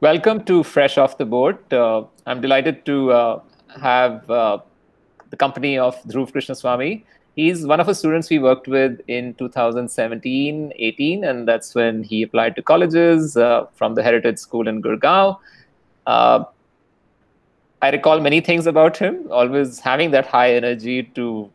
Welcome 0.00 0.44
to 0.44 0.62
Fresh 0.62 0.96
Off 0.96 1.18
the 1.18 1.24
Boat. 1.24 1.72
Uh, 1.72 2.04
I'm 2.24 2.40
delighted 2.40 2.86
to 2.86 3.10
uh, 3.10 3.40
have 3.80 4.30
uh, 4.30 4.58
the 5.30 5.36
company 5.36 5.76
of 5.76 6.00
Dhruv 6.04 6.30
Krishnaswamy. 6.30 7.02
He's 7.34 7.66
one 7.66 7.80
of 7.80 7.88
the 7.88 7.96
students 7.96 8.30
we 8.30 8.38
worked 8.38 8.68
with 8.68 9.00
in 9.08 9.34
2017 9.34 10.72
18, 10.76 11.24
and 11.24 11.48
that's 11.48 11.74
when 11.74 12.04
he 12.04 12.22
applied 12.22 12.54
to 12.54 12.62
colleges 12.62 13.36
uh, 13.36 13.66
from 13.74 13.96
the 13.96 14.04
Heritage 14.04 14.38
School 14.38 14.68
in 14.68 14.80
Gurgaon. 14.80 15.36
Uh, 16.06 16.44
I 17.82 17.90
recall 17.90 18.20
many 18.20 18.40
things 18.40 18.68
about 18.68 18.96
him, 18.96 19.26
always 19.32 19.80
having 19.80 20.12
that 20.12 20.26
high 20.26 20.54
energy 20.54 21.02
to 21.16 21.50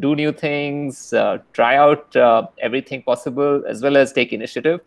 do 0.00 0.16
new 0.16 0.32
things, 0.32 1.12
uh, 1.12 1.38
try 1.52 1.76
out 1.76 2.16
everything 2.60 3.04
possible, 3.04 3.62
as 3.68 3.82
well 3.82 3.96
as 3.96 4.12
take 4.12 4.32
initiative 4.32 4.80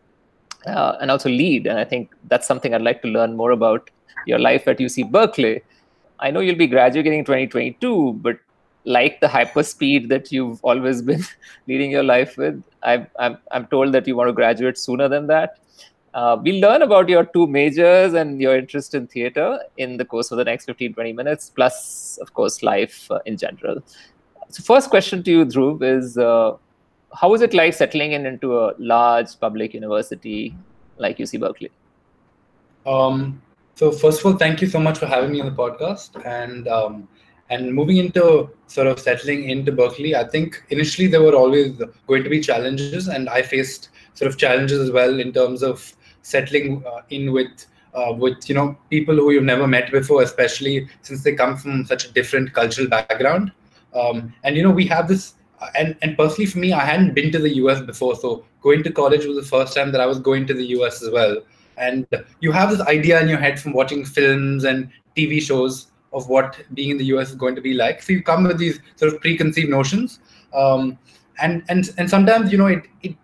uh, 0.65 0.97
and 1.01 1.11
also 1.11 1.29
lead. 1.29 1.67
And 1.67 1.79
I 1.79 1.85
think 1.85 2.11
that's 2.27 2.47
something 2.47 2.73
I'd 2.73 2.81
like 2.81 3.01
to 3.03 3.07
learn 3.07 3.35
more 3.35 3.51
about 3.51 3.89
your 4.25 4.39
life 4.39 4.67
at 4.67 4.79
UC 4.79 5.03
Berkeley. 5.11 5.61
I 6.19 6.31
know 6.31 6.41
you'll 6.41 6.55
be 6.55 6.67
graduating 6.67 7.13
in 7.13 7.25
2022, 7.25 8.13
but 8.21 8.39
like 8.85 9.19
the 9.21 9.27
hyper 9.27 9.63
speed 9.63 10.09
that 10.09 10.31
you've 10.31 10.59
always 10.63 11.01
been 11.09 11.23
leading 11.67 11.91
your 11.91 12.03
life 12.03 12.37
with, 12.37 12.61
i 12.83 13.05
I'm, 13.17 13.37
I'm 13.51 13.67
told 13.67 13.93
that 13.93 14.07
you 14.07 14.15
want 14.15 14.29
to 14.29 14.33
graduate 14.33 14.77
sooner 14.77 15.07
than 15.07 15.27
that. 15.27 15.59
Uh, 16.13 16.37
we'll 16.41 16.59
learn 16.59 16.81
about 16.81 17.07
your 17.07 17.23
two 17.23 17.45
majors 17.45 18.13
and 18.13 18.41
your 18.41 18.57
interest 18.57 18.95
in 18.95 19.05
theater 19.05 19.59
in 19.77 19.97
the 19.97 20.05
course 20.05 20.31
of 20.31 20.37
the 20.37 20.43
next 20.43 20.65
15, 20.65 20.93
20 20.93 21.13
minutes, 21.13 21.51
plus, 21.51 22.17
of 22.19 22.33
course, 22.33 22.63
life 22.63 23.09
uh, 23.11 23.19
in 23.27 23.37
general. 23.37 23.77
So, 24.49 24.63
first 24.63 24.89
question 24.89 25.21
to 25.23 25.31
you, 25.31 25.45
Dhruv, 25.45 25.83
is 25.83 26.17
uh, 26.17 26.53
how 27.13 27.29
was 27.29 27.41
it 27.41 27.53
like 27.53 27.73
settling 27.73 28.11
in 28.13 28.25
into 28.25 28.57
a 28.57 28.73
large 28.77 29.39
public 29.39 29.73
university 29.73 30.55
like 30.97 31.17
UC 31.17 31.39
Berkeley? 31.39 31.71
Um, 32.85 33.41
so 33.75 33.91
first 33.91 34.19
of 34.19 34.25
all, 34.25 34.33
thank 34.33 34.61
you 34.61 34.67
so 34.67 34.79
much 34.79 34.97
for 34.97 35.05
having 35.05 35.31
me 35.31 35.39
on 35.41 35.47
the 35.47 35.55
podcast. 35.55 36.23
And 36.25 36.67
um, 36.67 37.07
and 37.49 37.73
moving 37.73 37.97
into 37.97 38.49
sort 38.67 38.87
of 38.87 38.99
settling 38.99 39.49
into 39.49 39.71
Berkeley, 39.71 40.15
I 40.15 40.27
think 40.27 40.63
initially 40.69 41.07
there 41.07 41.21
were 41.21 41.35
always 41.35 41.81
going 42.07 42.23
to 42.23 42.29
be 42.29 42.41
challenges, 42.41 43.07
and 43.07 43.27
I 43.27 43.41
faced 43.41 43.89
sort 44.13 44.29
of 44.29 44.37
challenges 44.37 44.79
as 44.79 44.91
well 44.91 45.19
in 45.19 45.33
terms 45.33 45.63
of 45.63 45.93
settling 46.21 46.83
uh, 46.85 47.01
in 47.09 47.31
with 47.31 47.65
uh, 47.95 48.13
with 48.13 48.47
you 48.47 48.55
know 48.55 48.77
people 48.89 49.15
who 49.15 49.31
you've 49.31 49.43
never 49.43 49.67
met 49.67 49.91
before, 49.91 50.21
especially 50.21 50.87
since 51.01 51.23
they 51.23 51.33
come 51.33 51.57
from 51.57 51.85
such 51.85 52.05
a 52.05 52.11
different 52.11 52.53
cultural 52.53 52.87
background. 52.87 53.51
Um, 53.95 54.33
and 54.43 54.55
you 54.55 54.61
know 54.61 54.71
we 54.71 54.85
have 54.85 55.07
this 55.07 55.33
and 55.75 55.95
and 56.01 56.17
personally 56.17 56.45
for 56.45 56.59
me, 56.59 56.73
I 56.73 56.85
hadn't 56.85 57.13
been 57.13 57.31
to 57.31 57.39
the 57.39 57.55
US 57.55 57.81
before, 57.81 58.15
so 58.15 58.45
going 58.61 58.83
to 58.83 58.91
college 58.91 59.25
was 59.25 59.37
the 59.37 59.43
first 59.43 59.75
time 59.75 59.91
that 59.91 60.01
I 60.01 60.05
was 60.05 60.19
going 60.19 60.47
to 60.47 60.53
the 60.53 60.65
US 60.77 61.01
as 61.01 61.11
well. 61.11 61.37
And 61.77 62.05
you 62.39 62.51
have 62.51 62.69
this 62.71 62.81
idea 62.81 63.21
in 63.21 63.29
your 63.29 63.37
head 63.37 63.59
from 63.59 63.73
watching 63.73 64.03
films 64.05 64.63
and 64.63 64.89
TV 65.15 65.41
shows 65.41 65.87
of 66.11 66.27
what 66.27 66.57
being 66.73 66.89
in 66.91 66.97
the 66.97 67.05
US 67.05 67.29
is 67.29 67.35
going 67.35 67.55
to 67.55 67.61
be 67.61 67.73
like. 67.73 68.01
So 68.01 68.13
you 68.13 68.23
come 68.23 68.43
with 68.43 68.57
these 68.57 68.79
sort 68.95 69.13
of 69.13 69.21
preconceived 69.21 69.69
notions, 69.69 70.19
um, 70.53 70.97
and 71.41 71.63
and 71.69 71.89
and 71.97 72.09
sometimes 72.09 72.51
you 72.51 72.57
know 72.57 72.67
it 72.67 72.83
it 73.01 73.15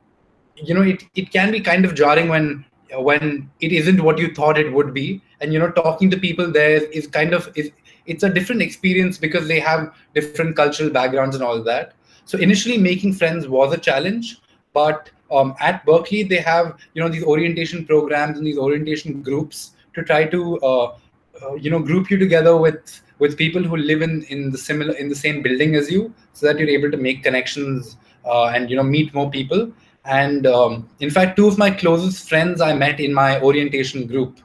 you 0.56 0.74
know 0.74 0.82
it 0.82 1.04
it 1.16 1.32
can 1.32 1.52
be 1.52 1.60
kind 1.60 1.86
of 1.86 1.96
jarring 1.96 2.30
when 2.30 2.66
when 2.94 3.50
it 3.60 3.72
isn't 3.72 4.02
what 4.02 4.18
you 4.18 4.34
thought 4.34 4.58
it 4.58 4.72
would 4.72 4.94
be 4.94 5.22
and 5.42 5.52
you 5.52 5.60
know 5.60 5.72
talking 5.72 6.10
to 6.10 6.18
people 6.18 6.50
there 6.50 6.84
is 6.92 7.08
kind 7.08 7.34
of 7.34 7.52
is 7.56 7.72
it's 8.06 8.24
a 8.24 8.30
different 8.30 8.62
experience 8.62 9.18
because 9.18 9.48
they 9.48 9.60
have 9.60 9.94
different 10.14 10.56
cultural 10.56 10.90
backgrounds 10.90 11.36
and 11.36 11.44
all 11.44 11.62
that 11.62 11.95
so 12.26 12.38
initially, 12.38 12.78
making 12.78 13.14
friends 13.14 13.48
was 13.48 13.74
a 13.74 13.78
challenge, 13.78 14.42
but 14.74 15.10
um, 15.32 15.56
at 15.60 15.86
Berkeley, 15.86 16.24
they 16.24 16.38
have 16.38 16.78
you 16.94 17.02
know 17.02 17.10
these 17.10 17.24
orientation 17.24 17.86
programs 17.86 18.38
and 18.38 18.46
these 18.46 18.58
orientation 18.58 19.22
groups 19.22 19.72
to 19.94 20.04
try 20.04 20.26
to 20.26 20.60
uh, 20.60 20.98
uh, 21.42 21.54
you 21.54 21.70
know 21.70 21.80
group 21.80 22.10
you 22.10 22.18
together 22.18 22.58
with 22.58 23.02
with 23.20 23.38
people 23.38 23.64
who 23.64 23.78
live 23.78 24.02
in 24.02 24.24
in 24.24 24.52
the 24.52 24.58
similar 24.58 24.94
in 24.96 25.08
the 25.08 25.16
same 25.16 25.42
building 25.42 25.76
as 25.76 25.92
you, 25.92 26.14
so 26.34 26.48
that 26.48 26.60
you're 26.60 26.70
able 26.70 26.92
to 26.92 26.98
make 26.98 27.24
connections 27.24 27.98
uh, 28.26 28.46
and 28.48 28.70
you 28.70 28.76
know 28.76 28.84
meet 28.84 29.14
more 29.14 29.30
people. 29.30 29.72
And 30.06 30.46
um, 30.46 30.88
in 31.00 31.10
fact, 31.10 31.36
two 31.36 31.48
of 31.48 31.58
my 31.58 31.72
closest 31.72 32.30
friends 32.30 32.62
I 32.62 32.74
met 32.74 33.00
in 33.00 33.14
my 33.14 33.42
orientation 33.42 34.06
group, 34.06 34.40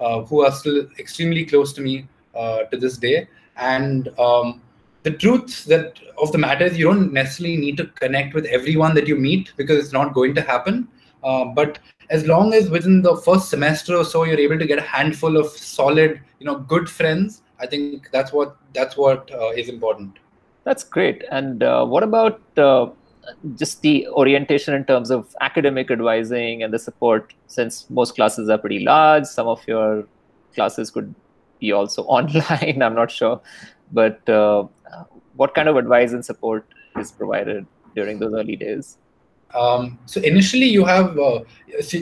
uh, 0.00 0.22
who 0.22 0.44
are 0.44 0.52
still 0.52 0.86
extremely 0.98 1.44
close 1.44 1.72
to 1.74 1.80
me 1.80 2.06
uh, 2.34 2.64
to 2.64 2.76
this 2.76 2.98
day. 2.98 3.28
And 3.56 4.08
um, 4.18 4.60
the 5.06 5.12
truth 5.12 5.64
that 5.66 6.00
of 6.18 6.32
the 6.32 6.38
matter 6.38 6.64
is 6.64 6.76
you 6.76 6.84
don't 6.84 7.12
necessarily 7.12 7.56
need 7.56 7.76
to 7.76 7.86
connect 8.02 8.34
with 8.34 8.44
everyone 8.46 8.92
that 8.96 9.06
you 9.06 9.14
meet 9.14 9.52
because 9.56 9.78
it's 9.82 9.92
not 9.92 10.12
going 10.12 10.34
to 10.34 10.42
happen. 10.42 10.88
Uh, 11.22 11.44
but 11.44 11.78
as 12.10 12.26
long 12.26 12.52
as 12.52 12.68
within 12.68 13.02
the 13.02 13.16
first 13.18 13.48
semester 13.48 13.94
or 13.94 14.04
so 14.04 14.24
you're 14.24 14.40
able 14.46 14.58
to 14.58 14.66
get 14.66 14.80
a 14.80 14.88
handful 14.96 15.36
of 15.36 15.46
solid, 15.46 16.20
you 16.40 16.46
know, 16.46 16.56
good 16.58 16.90
friends, 16.90 17.42
I 17.60 17.66
think 17.66 18.10
that's 18.10 18.32
what 18.32 18.56
that's 18.72 18.96
what 18.96 19.30
uh, 19.32 19.50
is 19.50 19.68
important. 19.68 20.18
That's 20.64 20.82
great. 20.82 21.22
And 21.30 21.62
uh, 21.62 21.86
what 21.86 22.02
about 22.02 22.40
uh, 22.58 22.86
just 23.54 23.82
the 23.82 24.08
orientation 24.08 24.74
in 24.74 24.84
terms 24.86 25.12
of 25.12 25.36
academic 25.40 25.92
advising 25.92 26.64
and 26.64 26.74
the 26.74 26.80
support? 26.80 27.32
Since 27.46 27.88
most 27.90 28.16
classes 28.16 28.48
are 28.48 28.58
pretty 28.58 28.80
large, 28.80 29.26
some 29.26 29.46
of 29.46 29.62
your 29.68 30.04
classes 30.56 30.90
could 30.90 31.14
be 31.60 31.70
also 31.70 32.02
online. 32.18 32.82
I'm 32.82 32.94
not 32.94 33.12
sure, 33.12 33.40
but 33.92 34.28
uh, 34.28 34.66
what 35.36 35.54
kind 35.54 35.68
of 35.68 35.76
advice 35.76 36.12
and 36.12 36.24
support 36.24 36.66
is 36.98 37.12
provided 37.12 37.66
during 37.94 38.18
those 38.18 38.34
early 38.34 38.56
days? 38.56 38.98
Um, 39.54 39.98
so 40.06 40.20
initially, 40.20 40.66
you 40.66 40.84
have 40.84 41.18
uh, 41.18 41.40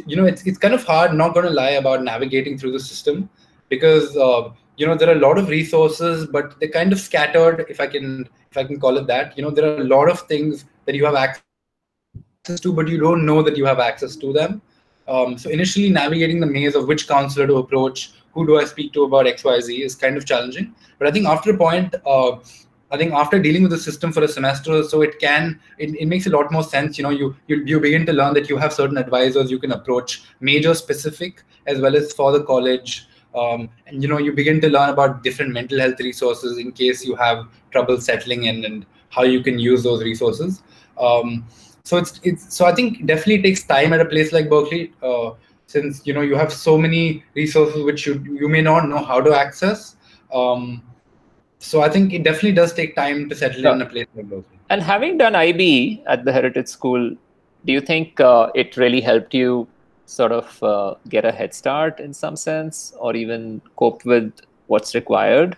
you 0.06 0.16
know 0.16 0.24
it's 0.24 0.46
it's 0.46 0.58
kind 0.58 0.74
of 0.74 0.84
hard. 0.84 1.14
Not 1.14 1.34
going 1.34 1.46
to 1.46 1.52
lie 1.52 1.76
about 1.82 2.02
navigating 2.02 2.58
through 2.58 2.72
the 2.72 2.80
system 2.80 3.28
because 3.68 4.16
uh, 4.16 4.50
you 4.76 4.86
know 4.86 4.94
there 4.94 5.08
are 5.08 5.16
a 5.16 5.26
lot 5.26 5.38
of 5.38 5.48
resources, 5.48 6.26
but 6.26 6.58
they're 6.58 6.70
kind 6.70 6.92
of 6.92 7.00
scattered. 7.00 7.66
If 7.68 7.80
I 7.80 7.86
can 7.86 8.28
if 8.50 8.56
I 8.56 8.64
can 8.64 8.80
call 8.80 8.96
it 8.96 9.06
that, 9.06 9.36
you 9.36 9.44
know 9.44 9.50
there 9.50 9.70
are 9.70 9.80
a 9.80 9.84
lot 9.84 10.10
of 10.10 10.20
things 10.22 10.64
that 10.86 10.94
you 10.94 11.04
have 11.04 11.14
access 11.14 12.60
to, 12.60 12.72
but 12.72 12.88
you 12.88 12.98
don't 12.98 13.26
know 13.26 13.42
that 13.42 13.56
you 13.56 13.66
have 13.66 13.78
access 13.78 14.16
to 14.16 14.32
them. 14.32 14.62
Um, 15.06 15.36
so 15.36 15.50
initially, 15.50 15.90
navigating 15.90 16.40
the 16.40 16.46
maze 16.46 16.74
of 16.74 16.88
which 16.88 17.06
counselor 17.06 17.46
to 17.46 17.56
approach, 17.56 18.12
who 18.32 18.46
do 18.46 18.58
I 18.58 18.64
speak 18.64 18.92
to 18.94 19.04
about 19.04 19.26
X 19.26 19.44
Y 19.44 19.60
Z 19.60 19.82
is 19.82 19.94
kind 19.94 20.16
of 20.16 20.24
challenging. 20.24 20.74
But 20.98 21.08
I 21.08 21.10
think 21.10 21.26
after 21.26 21.50
a 21.50 21.56
point, 21.56 21.94
uh, 22.06 22.38
I 22.94 22.96
think 22.96 23.12
after 23.12 23.40
dealing 23.40 23.62
with 23.62 23.72
the 23.72 23.78
system 23.78 24.12
for 24.12 24.22
a 24.22 24.28
semester 24.28 24.72
or 24.72 24.84
so, 24.84 25.02
it 25.02 25.18
can 25.18 25.60
it, 25.78 25.94
it 25.96 26.06
makes 26.06 26.26
a 26.26 26.30
lot 26.30 26.52
more 26.52 26.62
sense. 26.62 26.96
You 26.96 27.02
know, 27.04 27.10
you, 27.10 27.34
you 27.48 27.56
you 27.64 27.80
begin 27.80 28.06
to 28.06 28.12
learn 28.12 28.34
that 28.34 28.48
you 28.48 28.56
have 28.56 28.72
certain 28.72 28.98
advisors 28.98 29.50
you 29.50 29.58
can 29.58 29.72
approach, 29.72 30.22
major 30.40 30.74
specific 30.74 31.42
as 31.66 31.80
well 31.80 31.96
as 31.96 32.12
for 32.12 32.30
the 32.30 32.44
college. 32.44 33.08
Um, 33.34 33.68
and 33.88 34.00
you 34.00 34.08
know, 34.08 34.18
you 34.18 34.32
begin 34.32 34.60
to 34.60 34.68
learn 34.68 34.90
about 34.90 35.24
different 35.24 35.52
mental 35.52 35.80
health 35.80 35.98
resources 35.98 36.58
in 36.58 36.70
case 36.70 37.04
you 37.04 37.16
have 37.16 37.48
trouble 37.72 38.00
settling 38.00 38.44
in 38.44 38.64
and 38.64 38.86
how 39.08 39.24
you 39.24 39.42
can 39.42 39.58
use 39.58 39.82
those 39.82 40.04
resources. 40.04 40.62
Um, 40.98 41.44
so 41.82 41.96
it's 41.96 42.20
it's 42.22 42.56
so 42.56 42.64
I 42.66 42.74
think 42.74 43.06
definitely 43.06 43.42
takes 43.42 43.64
time 43.64 43.92
at 43.92 44.00
a 44.00 44.04
place 44.04 44.32
like 44.32 44.48
Berkeley. 44.48 44.92
Uh, 45.02 45.32
since 45.66 46.06
you 46.06 46.14
know 46.14 46.20
you 46.20 46.36
have 46.36 46.52
so 46.52 46.78
many 46.78 47.24
resources 47.34 47.82
which 47.82 48.06
you 48.06 48.14
you 48.40 48.48
may 48.48 48.62
not 48.62 48.88
know 48.88 49.02
how 49.02 49.20
to 49.20 49.34
access 49.34 49.96
um, 50.32 50.82
so 51.64 51.80
I 51.82 51.88
think 51.88 52.12
it 52.12 52.22
definitely 52.24 52.52
does 52.52 52.72
take 52.72 52.94
time 52.94 53.28
to 53.28 53.34
settle 53.34 53.62
yeah. 53.62 53.72
in 53.72 53.82
a 53.82 53.86
place 53.86 54.06
like 54.14 54.26
Berkeley. 54.26 54.58
And 54.70 54.82
having 54.82 55.18
done 55.18 55.34
IB 55.34 56.02
at 56.06 56.24
the 56.24 56.32
Heritage 56.32 56.68
School, 56.68 57.10
do 57.64 57.72
you 57.72 57.80
think 57.80 58.20
uh, 58.20 58.50
it 58.54 58.76
really 58.76 59.00
helped 59.00 59.34
you 59.34 59.66
sort 60.06 60.32
of 60.32 60.62
uh, 60.62 60.94
get 61.08 61.24
a 61.24 61.32
head 61.32 61.54
start 61.54 62.00
in 62.00 62.12
some 62.12 62.36
sense, 62.36 62.92
or 62.98 63.16
even 63.16 63.62
cope 63.76 64.04
with 64.04 64.32
what's 64.66 64.94
required? 64.94 65.56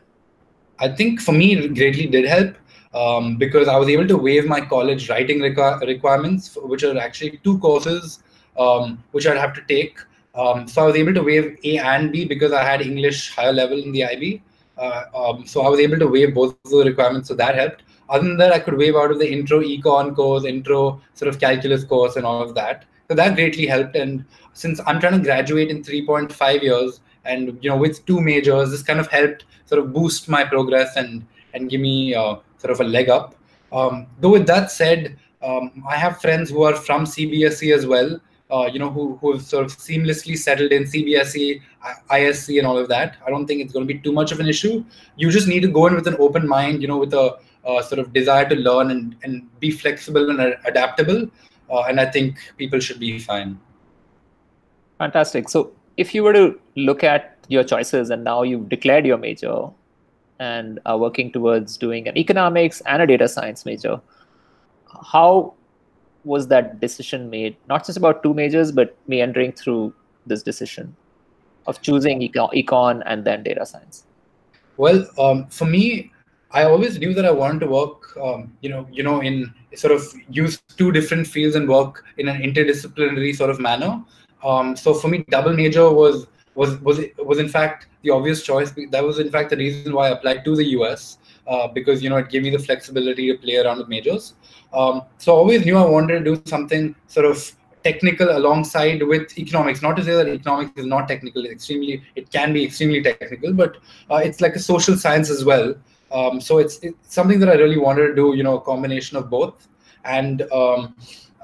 I 0.79 0.89
think 0.89 1.21
for 1.21 1.33
me, 1.33 1.55
it 1.55 1.75
greatly 1.75 2.07
did 2.07 2.27
help 2.27 2.55
um, 2.95 3.37
because 3.37 3.67
I 3.67 3.77
was 3.77 3.89
able 3.89 4.07
to 4.07 4.17
waive 4.17 4.47
my 4.47 4.61
college 4.61 5.09
writing 5.11 5.41
requ- 5.41 5.81
requirements, 5.87 6.57
which 6.63 6.85
are 6.85 6.97
actually 6.99 7.41
two 7.43 7.59
courses 7.59 8.21
um, 8.59 9.03
which 9.13 9.27
I'd 9.27 9.39
have 9.39 9.55
to 9.55 9.63
take. 9.63 9.99
Um, 10.35 10.69
so 10.69 10.83
I 10.83 10.87
was 10.87 10.97
able 10.97 11.15
to 11.15 11.23
waive 11.23 11.59
A 11.65 11.79
and 11.79 12.13
B 12.13 12.25
because 12.25 12.53
I 12.53 12.63
had 12.63 12.83
English 12.83 13.35
higher 13.35 13.53
level 13.53 13.83
in 13.83 13.93
the 13.93 14.05
IB. 14.05 14.43
Uh, 14.77 15.05
um, 15.15 15.47
so 15.47 15.63
I 15.63 15.69
was 15.69 15.81
able 15.81 15.99
to 15.99 16.07
waive 16.07 16.35
both 16.35 16.57
of 16.65 16.71
the 16.71 16.85
requirements, 16.85 17.29
so 17.29 17.35
that 17.35 17.55
helped. 17.55 17.83
Other 18.09 18.25
than 18.25 18.37
that, 18.39 18.53
I 18.53 18.59
could 18.59 18.77
waive 18.77 18.95
out 18.95 19.11
of 19.11 19.19
the 19.19 19.31
intro 19.31 19.61
econ 19.61 20.15
course, 20.15 20.45
intro 20.45 21.01
sort 21.15 21.29
of 21.29 21.41
calculus 21.41 21.85
course, 21.85 22.17
and 22.17 22.25
all 22.25 22.43
of 22.43 22.55
that. 22.55 22.85
So 23.09 23.15
that 23.15 23.35
greatly 23.35 23.67
helped. 23.67 23.97
And 23.97 24.25
since 24.53 24.81
I'm 24.87 25.01
trying 25.01 25.15
to 25.15 25.25
graduate 25.25 25.71
in 25.71 25.83
3.5 25.83 26.63
years, 26.63 27.01
and 27.25 27.59
you 27.63 27.71
know, 27.71 27.77
with 27.77 28.05
two 28.07 28.21
majors, 28.21 28.71
this 28.71 28.83
kind 28.83 29.01
of 29.01 29.09
helped 29.09 29.45
sort 29.67 29.81
of 29.81 29.93
boost 29.93 30.29
my 30.29 30.45
progress 30.45 30.97
and 30.97 31.27
and 31.55 31.71
give 31.71 31.81
me 31.81 32.15
uh, 32.15 32.37
sort 32.59 32.71
of 32.71 32.81
a 32.81 32.85
leg 32.85 33.09
up. 33.09 33.35
Um, 33.73 34.07
though 34.21 34.31
with 34.31 34.47
that 34.47 34.71
said, 34.71 35.19
um, 35.43 35.85
I 35.89 35.97
have 35.97 36.21
friends 36.21 36.51
who 36.51 36.63
are 36.63 36.75
from 36.75 37.05
CBSE 37.05 37.75
as 37.75 37.87
well, 37.87 38.21
uh, 38.51 38.69
you 38.73 38.79
know, 38.79 38.91
who 38.91 39.17
who 39.17 39.33
have 39.33 39.43
sort 39.43 39.65
of 39.65 39.73
seamlessly 39.77 40.37
settled 40.37 40.73
in 40.73 40.85
CBSE, 40.85 41.61
ISC, 42.11 42.59
and 42.59 42.67
all 42.67 42.79
of 42.79 42.89
that. 42.89 43.17
I 43.27 43.31
don't 43.31 43.47
think 43.47 43.61
it's 43.61 43.73
going 43.73 43.87
to 43.87 43.93
be 43.93 43.99
too 44.01 44.13
much 44.13 44.33
of 44.33 44.41
an 44.41 44.49
issue. 44.49 44.85
You 45.17 45.31
just 45.31 45.49
need 45.49 45.61
to 45.61 45.69
go 45.69 45.87
in 45.87 45.95
with 45.95 46.07
an 46.07 46.17
open 46.19 46.47
mind, 46.47 46.83
you 46.83 46.89
know, 46.89 46.99
with 46.99 47.13
a 47.15 47.37
sort 47.83 47.99
of 47.99 48.13
desire 48.13 48.49
to 48.49 48.55
learn 48.55 48.91
and, 48.91 49.17
and 49.23 49.49
be 49.61 49.71
flexible 49.71 50.31
and 50.31 50.57
adaptable. 50.65 51.29
Uh, 51.71 51.83
and 51.83 52.01
I 52.01 52.07
think 52.07 52.39
people 52.57 52.79
should 52.79 53.01
be 53.01 53.19
fine. 53.19 53.59
Fantastic. 54.99 55.49
So 55.49 55.73
if 55.97 56.15
you 56.15 56.23
were 56.23 56.33
to 56.33 56.59
look 56.77 57.03
at 57.03 57.37
your 57.49 57.65
choices 57.65 58.11
and 58.11 58.23
now 58.23 58.43
you've 58.43 58.69
declared 58.69 59.05
your 59.05 59.19
major 59.19 59.69
and 60.39 60.79
are 60.87 60.99
working 60.99 61.33
towards 61.33 61.77
doing 61.77 62.07
an 62.07 62.17
economics 62.17 62.81
and 62.83 63.03
a 63.03 63.07
data 63.07 63.27
science 63.27 63.67
major, 63.67 64.01
how 65.13 65.55
was 66.27 66.49
that 66.49 66.81
decision 66.81 67.31
made? 67.31 67.57
Not 67.69 67.87
just 67.87 67.97
about 67.97 68.23
two 68.23 68.35
majors, 68.35 68.73
but 68.73 68.97
meandering 69.07 69.53
through 69.53 69.95
this 70.27 70.43
decision 70.43 70.95
of 71.67 71.81
choosing 71.81 72.21
econ 72.21 73.03
and 73.07 73.25
then 73.25 73.43
data 73.43 73.65
science? 73.65 74.05
Well, 74.77 75.07
um, 75.19 75.47
for 75.47 75.65
me, 75.65 76.13
I 76.51 76.65
always 76.65 76.99
knew 76.99 77.15
that 77.15 77.25
I 77.25 77.31
wanted 77.31 77.61
to 77.61 77.67
work, 77.67 78.17
um, 78.17 78.53
you 78.61 78.69
know, 78.69 78.87
you 78.91 79.03
know, 79.03 79.21
in 79.21 79.53
sort 79.75 79.93
of 79.93 80.03
use 80.29 80.61
two 80.77 80.93
different 80.93 81.27
fields 81.27 81.57
and 81.57 81.69
work 81.69 82.05
in 82.19 82.29
an 82.29 82.41
interdisciplinary 82.43 83.35
sort 83.35 83.51
of 83.51 83.61
manner. 83.61 84.03
Um, 84.45 84.77
so 84.77 84.95
for 84.95 85.09
me, 85.09 85.25
double 85.31 85.53
major 85.53 85.91
was 85.91 86.27
was 86.55 86.81
was 86.81 87.01
was 87.19 87.39
in 87.39 87.49
fact 87.49 87.87
the 88.03 88.11
obvious 88.11 88.43
choice. 88.43 88.73
That 88.91 89.05
was 89.05 89.19
in 89.19 89.31
fact 89.31 89.51
the 89.51 89.57
reason 89.57 89.93
why 89.93 90.09
I 90.09 90.11
applied 90.11 90.45
to 90.45 90.57
the 90.57 90.65
US 90.79 91.19
uh, 91.47 91.69
because 91.69 92.03
you 92.03 92.11
know 92.11 92.17
it 92.17 92.29
gave 92.29 92.43
me 92.43 92.51
the 92.51 92.59
flexibility 92.59 93.27
to 93.31 93.39
play 93.39 93.57
around 93.57 93.79
with 93.79 93.89
majors. 93.89 94.35
Um, 94.73 95.03
so 95.19 95.35
I 95.35 95.37
always 95.37 95.65
knew 95.65 95.77
I 95.77 95.85
wanted 95.85 96.25
to 96.25 96.25
do 96.35 96.43
something 96.47 96.95
sort 97.07 97.27
of 97.27 97.53
technical 97.85 98.37
alongside 98.37 99.03
with 99.03 99.39
economics. 99.39 99.81
Not 99.83 99.97
to 99.97 100.05
say 100.05 100.15
that 100.15 100.29
economics 100.29 100.73
is 100.77 100.87
not 100.87 101.09
technical; 101.09 101.45
it's 101.45 101.53
extremely 101.53 102.03
it 102.15 102.31
can 102.31 102.53
be 102.53 102.65
extremely 102.65 103.03
technical, 103.03 103.53
but 103.53 103.77
uh, 104.11 104.17
it's 104.17 104.41
like 104.41 104.57
a 104.57 104.59
social 104.59 104.97
science 104.97 105.31
as 105.31 105.45
well. 105.45 105.75
Um, 106.13 106.41
so 106.41 106.59
it's, 106.59 106.79
it's 106.83 107.15
something 107.15 107.41
that 107.41 107.49
I 107.49 107.55
really 107.55 107.79
wanted 107.79 108.09
to 108.09 108.15
do. 108.15 108.35
You 108.37 108.43
know, 108.43 108.59
a 108.59 108.61
combination 108.61 109.17
of 109.17 109.31
both, 109.31 109.69
and 110.05 110.43
um, 110.53 110.97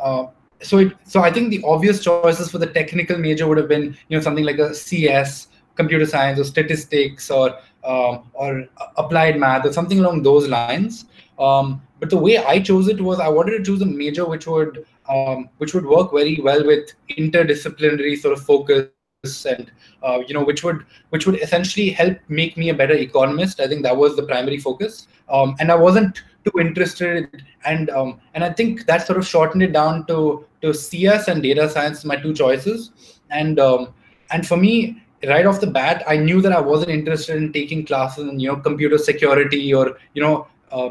uh, 0.02 0.26
so 0.60 0.78
it, 0.78 0.92
so 1.04 1.20
I 1.20 1.32
think 1.32 1.50
the 1.50 1.62
obvious 1.64 2.02
choices 2.02 2.50
for 2.50 2.58
the 2.58 2.66
technical 2.66 3.18
major 3.18 3.46
would 3.46 3.58
have 3.58 3.68
been 3.68 3.96
you 4.08 4.16
know 4.16 4.22
something 4.22 4.44
like 4.44 4.58
a 4.58 4.74
CS, 4.74 5.48
computer 5.76 6.06
science, 6.06 6.38
or 6.38 6.44
statistics, 6.44 7.30
or 7.30 7.58
um, 7.84 8.30
or 8.34 8.64
applied 8.96 9.38
math, 9.38 9.66
or 9.66 9.72
something 9.72 9.98
along 9.98 10.22
those 10.22 10.48
lines. 10.48 11.06
Um, 11.38 11.82
but 11.98 12.10
the 12.10 12.18
way 12.18 12.38
I 12.38 12.60
chose 12.60 12.88
it 12.88 13.00
was 13.00 13.20
I 13.20 13.28
wanted 13.28 13.58
to 13.58 13.64
choose 13.64 13.82
a 13.82 13.86
major 13.86 14.26
which 14.26 14.46
would 14.46 14.84
um, 15.08 15.48
which 15.58 15.74
would 15.74 15.86
work 15.86 16.12
very 16.12 16.40
well 16.42 16.64
with 16.64 16.92
interdisciplinary 17.10 18.18
sort 18.18 18.38
of 18.38 18.44
focus 18.44 18.88
and 19.46 19.70
uh, 20.02 20.20
you 20.26 20.34
know 20.34 20.44
which 20.44 20.64
would 20.64 20.84
which 21.10 21.26
would 21.26 21.40
essentially 21.40 21.90
help 21.90 22.18
make 22.28 22.56
me 22.56 22.70
a 22.70 22.74
better 22.74 22.94
economist. 22.94 23.60
I 23.60 23.68
think 23.68 23.82
that 23.82 23.96
was 23.96 24.16
the 24.16 24.24
primary 24.24 24.58
focus, 24.58 25.06
um, 25.28 25.56
and 25.60 25.70
I 25.70 25.76
wasn't 25.76 26.22
too 26.44 26.60
interested 26.60 27.44
and 27.64 27.90
um, 27.90 28.20
and 28.34 28.44
I 28.44 28.52
think 28.52 28.86
that 28.86 29.06
sort 29.06 29.18
of 29.18 29.26
shortened 29.26 29.62
it 29.62 29.72
down 29.72 30.06
to 30.06 30.44
to 30.62 30.74
CS 30.74 31.28
and 31.28 31.42
data 31.42 31.68
science 31.68 32.04
my 32.04 32.16
two 32.16 32.34
choices 32.34 32.90
and 33.30 33.58
um, 33.60 33.94
and 34.30 34.46
for 34.46 34.56
me 34.56 35.02
right 35.28 35.46
off 35.46 35.60
the 35.60 35.66
bat 35.66 36.02
I 36.06 36.16
knew 36.16 36.40
that 36.40 36.52
I 36.52 36.60
wasn't 36.60 36.90
interested 36.90 37.36
in 37.36 37.52
taking 37.52 37.84
classes 37.86 38.28
in 38.28 38.40
you 38.40 38.48
know 38.48 38.56
computer 38.56 38.98
security 38.98 39.72
or 39.72 39.98
you 40.14 40.22
know 40.22 40.46
uh, 40.70 40.90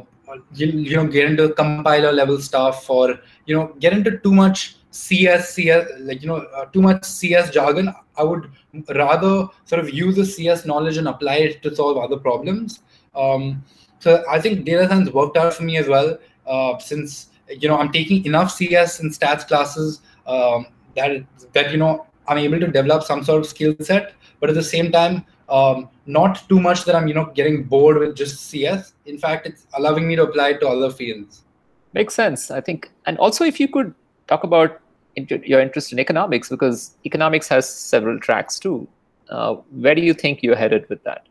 you, 0.54 0.68
you 0.68 0.96
know 0.96 1.08
get 1.08 1.30
into 1.30 1.50
compiler 1.54 2.12
level 2.12 2.40
stuff 2.40 2.90
or 2.90 3.20
you 3.46 3.56
know 3.56 3.76
get 3.80 3.94
into 3.94 4.18
too 4.20 4.34
much 4.34 4.78
CS 4.92 5.54
CS 5.54 5.88
like 6.00 6.22
you 6.22 6.28
know 6.28 6.38
uh, 6.56 6.66
too 6.66 6.82
much 6.82 7.04
CS 7.04 7.50
jargon. 7.52 7.94
I 8.18 8.24
would 8.24 8.52
rather 8.90 9.48
sort 9.66 9.80
of 9.80 9.94
use 9.94 10.16
the 10.16 10.26
CS 10.26 10.66
knowledge 10.66 10.98
and 10.98 11.08
apply 11.08 11.36
it 11.38 11.64
to 11.64 11.74
solve 11.74 11.98
other 11.98 12.18
problems. 12.18 12.82
Um, 13.16 13.64
so 14.00 14.24
I 14.30 14.40
think 14.42 14.66
data 14.66 14.88
science 14.88 15.10
worked 15.10 15.38
out 15.38 15.54
for 15.54 15.64
me 15.64 15.78
as 15.78 15.88
well, 15.88 16.18
uh, 16.46 16.78
since 16.80 17.30
you 17.50 17.68
know 17.70 17.78
I'm 17.78 17.92
taking 17.92 18.26
enough 18.26 18.52
CS 18.52 19.00
and 19.00 19.12
stats 19.12 19.48
classes 19.48 20.02
um, 20.28 20.68
that 20.96 21.24
that 21.54 21.72
you 21.72 21.78
know 21.78 22.06
I'm 22.28 22.38
able 22.38 22.60
to 22.60 22.68
develop 22.68 23.04
some 23.04 23.24
sort 23.24 23.42
of 23.42 23.48
skill 23.48 23.76
set, 23.80 24.14
but 24.42 24.50
at 24.50 24.56
the 24.56 24.64
same 24.64 24.92
time, 24.92 25.26
um, 25.48 25.88
not 26.06 26.44
too 26.50 26.60
much 26.60 26.84
that 26.86 26.96
I'm 26.96 27.08
you 27.08 27.14
know 27.14 27.26
getting 27.34 27.64
bored 27.64 27.98
with 27.98 28.16
just 28.16 28.50
CS. 28.50 28.94
In 29.06 29.18
fact, 29.18 29.48
it's 29.48 29.68
allowing 29.74 30.08
me 30.08 30.18
to 30.18 30.24
apply 30.24 30.50
it 30.50 30.60
to 30.62 30.68
other 30.68 30.90
fields. 30.90 31.44
Makes 31.94 32.16
sense, 32.16 32.52
I 32.52 32.60
think. 32.60 32.92
And 33.06 33.18
also, 33.18 33.46
if 33.46 33.60
you 33.60 33.68
could 33.68 33.94
talk 34.28 34.44
about 34.44 34.82
your 35.16 35.60
interest 35.60 35.92
in 35.94 36.00
economics, 36.00 36.50
because 36.50 36.96
economics 37.06 37.48
has 37.48 37.70
several 37.70 38.20
tracks 38.20 38.60
too. 38.60 38.88
Uh, 39.30 39.56
where 39.72 39.96
do 39.96 40.02
you 40.02 40.14
think 40.14 40.42
you're 40.42 40.56
headed 40.56 40.88
with 40.90 41.04
that? 41.04 41.28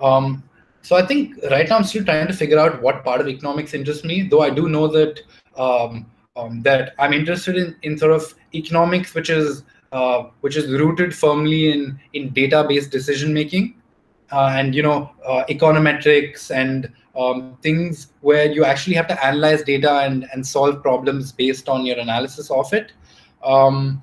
Um, 0.00 0.42
so 0.82 0.96
I 0.96 1.04
think 1.04 1.36
right 1.50 1.68
now 1.68 1.78
I'm 1.78 1.84
still 1.84 2.04
trying 2.04 2.26
to 2.28 2.32
figure 2.32 2.58
out 2.58 2.82
what 2.82 3.04
part 3.04 3.20
of 3.20 3.28
economics 3.28 3.74
interests 3.74 4.04
me. 4.04 4.22
Though 4.22 4.42
I 4.42 4.50
do 4.50 4.68
know 4.68 4.86
that 4.88 5.20
um, 5.56 6.06
um, 6.36 6.62
that 6.62 6.94
I'm 6.98 7.12
interested 7.12 7.56
in 7.56 7.76
in 7.82 7.98
sort 7.98 8.12
of 8.12 8.34
economics, 8.54 9.14
which 9.14 9.30
is 9.30 9.62
uh, 9.92 10.24
which 10.40 10.56
is 10.56 10.70
rooted 10.70 11.14
firmly 11.14 11.72
in 11.72 11.98
in 12.12 12.30
data-based 12.30 12.90
decision 12.90 13.32
making, 13.32 13.74
uh, 14.32 14.52
and 14.54 14.74
you 14.74 14.82
know 14.82 15.10
uh, 15.24 15.44
econometrics 15.48 16.50
and 16.50 16.92
um, 17.16 17.56
things 17.62 18.12
where 18.20 18.50
you 18.50 18.64
actually 18.64 18.94
have 18.94 19.06
to 19.08 19.24
analyze 19.24 19.62
data 19.62 20.00
and 20.00 20.28
and 20.32 20.46
solve 20.46 20.82
problems 20.82 21.32
based 21.32 21.68
on 21.68 21.86
your 21.86 21.98
analysis 21.98 22.50
of 22.50 22.72
it. 22.72 22.92
Um, 23.44 24.02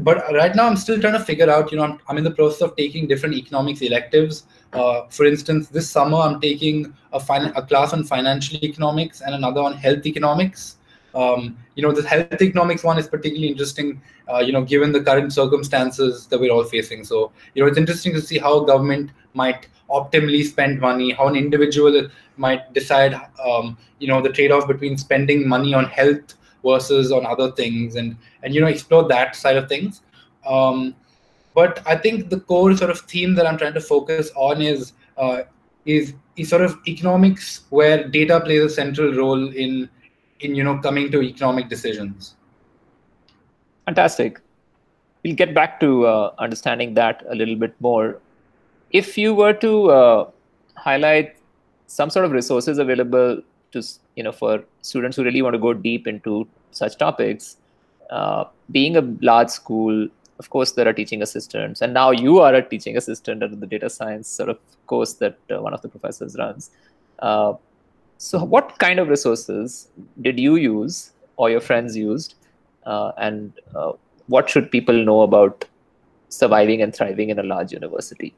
but 0.00 0.32
right 0.32 0.54
now 0.54 0.66
I'm 0.66 0.76
still 0.76 1.00
trying 1.00 1.14
to 1.14 1.24
figure 1.24 1.50
out. 1.50 1.70
You 1.70 1.78
know, 1.78 1.84
I'm, 1.84 1.98
I'm 2.08 2.18
in 2.18 2.24
the 2.24 2.30
process 2.30 2.62
of 2.62 2.76
taking 2.76 3.06
different 3.06 3.34
economics 3.34 3.80
electives. 3.80 4.44
Uh, 4.72 5.06
for 5.08 5.24
instance, 5.24 5.68
this 5.68 5.88
summer 5.90 6.18
I'm 6.18 6.40
taking 6.40 6.94
a, 7.12 7.20
fin- 7.20 7.52
a 7.56 7.62
class 7.62 7.92
on 7.92 8.04
financial 8.04 8.62
economics 8.62 9.20
and 9.22 9.34
another 9.34 9.60
on 9.60 9.74
health 9.74 10.04
economics. 10.04 10.76
Um, 11.14 11.56
you 11.74 11.82
know, 11.82 11.92
the 11.92 12.06
health 12.06 12.40
economics 12.40 12.84
one 12.84 12.98
is 12.98 13.08
particularly 13.08 13.48
interesting, 13.48 14.00
uh, 14.30 14.38
you 14.38 14.52
know, 14.52 14.62
given 14.62 14.92
the 14.92 15.00
current 15.00 15.32
circumstances 15.32 16.26
that 16.26 16.38
we're 16.38 16.50
all 16.50 16.64
facing. 16.64 17.04
So, 17.04 17.32
you 17.54 17.62
know, 17.62 17.68
it's 17.68 17.78
interesting 17.78 18.12
to 18.14 18.20
see 18.20 18.38
how 18.38 18.60
government 18.60 19.10
might 19.34 19.68
optimally 19.88 20.44
spend 20.44 20.80
money, 20.80 21.12
how 21.12 21.28
an 21.28 21.36
individual 21.36 22.08
might 22.36 22.72
decide, 22.74 23.14
um, 23.44 23.78
you 23.98 24.08
know, 24.08 24.20
the 24.20 24.28
trade-off 24.30 24.66
between 24.66 24.98
spending 24.98 25.48
money 25.48 25.72
on 25.74 25.86
health 25.86 26.34
versus 26.64 27.10
on 27.10 27.24
other 27.24 27.52
things, 27.52 27.96
and 27.96 28.16
and 28.42 28.54
you 28.54 28.60
know, 28.60 28.66
explore 28.66 29.08
that 29.08 29.34
side 29.34 29.56
of 29.56 29.68
things. 29.68 30.02
Um, 30.46 30.94
but 31.54 31.82
I 31.86 31.96
think 31.96 32.30
the 32.30 32.40
core 32.40 32.76
sort 32.76 32.90
of 32.90 33.00
theme 33.00 33.34
that 33.34 33.46
I'm 33.46 33.58
trying 33.58 33.74
to 33.74 33.80
focus 33.80 34.30
on 34.36 34.60
is 34.60 34.92
uh, 35.16 35.42
is 35.86 36.14
is 36.36 36.48
sort 36.48 36.62
of 36.62 36.78
economics 36.86 37.62
where 37.70 38.06
data 38.06 38.40
plays 38.40 38.62
a 38.62 38.68
central 38.68 39.14
role 39.14 39.48
in 39.48 39.88
in 40.40 40.54
you 40.54 40.64
know 40.64 40.78
coming 40.78 41.10
to 41.10 41.22
economic 41.22 41.68
decisions. 41.68 42.34
Fantastic. 43.86 44.40
We'll 45.24 45.34
get 45.34 45.54
back 45.54 45.80
to 45.80 46.06
uh, 46.06 46.34
understanding 46.38 46.94
that 46.94 47.24
a 47.28 47.34
little 47.34 47.56
bit 47.56 47.74
more. 47.80 48.20
If 48.90 49.18
you 49.18 49.34
were 49.34 49.52
to 49.54 49.90
uh, 49.90 50.30
highlight 50.74 51.36
some 51.86 52.10
sort 52.10 52.24
of 52.24 52.32
resources 52.32 52.78
available 52.78 53.42
to 53.72 53.82
you 54.16 54.22
know 54.22 54.32
for 54.32 54.64
students 54.82 55.16
who 55.16 55.24
really 55.24 55.42
want 55.42 55.54
to 55.54 55.58
go 55.58 55.72
deep 55.72 56.06
into 56.06 56.46
such 56.70 56.96
topics, 56.98 57.56
uh, 58.10 58.44
being 58.70 58.96
a 58.96 59.02
large 59.20 59.50
school 59.50 60.08
of 60.38 60.50
course 60.50 60.72
there 60.72 60.86
are 60.88 60.92
teaching 60.92 61.22
assistants 61.22 61.82
and 61.82 61.92
now 61.92 62.10
you 62.10 62.38
are 62.38 62.54
a 62.54 62.62
teaching 62.62 62.96
assistant 62.96 63.42
at 63.42 63.60
the 63.60 63.66
data 63.66 63.90
science 63.90 64.28
sort 64.28 64.48
of 64.48 64.58
course 64.86 65.14
that 65.14 65.36
uh, 65.50 65.60
one 65.60 65.74
of 65.74 65.82
the 65.82 65.88
professors 65.88 66.36
runs 66.38 66.70
uh, 67.20 67.52
so 68.18 68.42
what 68.44 68.78
kind 68.78 68.98
of 68.98 69.08
resources 69.08 69.88
did 70.22 70.38
you 70.38 70.56
use 70.56 71.12
or 71.36 71.50
your 71.50 71.60
friends 71.60 71.96
used 71.96 72.34
uh, 72.84 73.12
and 73.18 73.52
uh, 73.74 73.92
what 74.26 74.50
should 74.50 74.70
people 74.70 74.94
know 75.04 75.22
about 75.22 75.64
surviving 76.28 76.82
and 76.82 76.94
thriving 76.94 77.30
in 77.30 77.38
a 77.38 77.42
large 77.42 77.72
university 77.72 78.34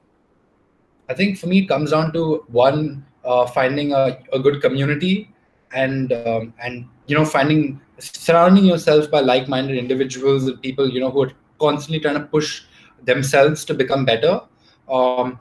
i 1.09 1.15
think 1.15 1.39
for 1.39 1.49
me 1.49 1.61
it 1.61 1.67
comes 1.67 1.91
down 1.91 2.13
to 2.13 2.45
one 2.49 3.05
uh, 3.25 3.47
finding 3.47 3.93
a, 3.93 4.19
a, 4.33 4.39
good 4.39 4.63
community 4.63 5.31
and 5.75 6.13
um, 6.13 6.55
and 6.63 6.87
you 7.07 7.17
know 7.17 7.25
finding 7.25 7.81
surrounding 7.99 8.65
yourself 8.65 9.11
by 9.11 9.21
like-minded 9.21 9.77
individuals 9.77 10.47
and 10.47 10.63
people 10.63 10.89
you 10.89 11.01
know 11.01 11.11
who 11.11 11.25
are 11.25 11.33
constantly 11.59 12.01
trying 12.01 12.15
to 12.15 12.27
push 12.27 12.63
themselves 13.05 13.65
to 13.67 13.75
become 13.75 14.05
better. 14.05 14.41
Um, 14.89 15.39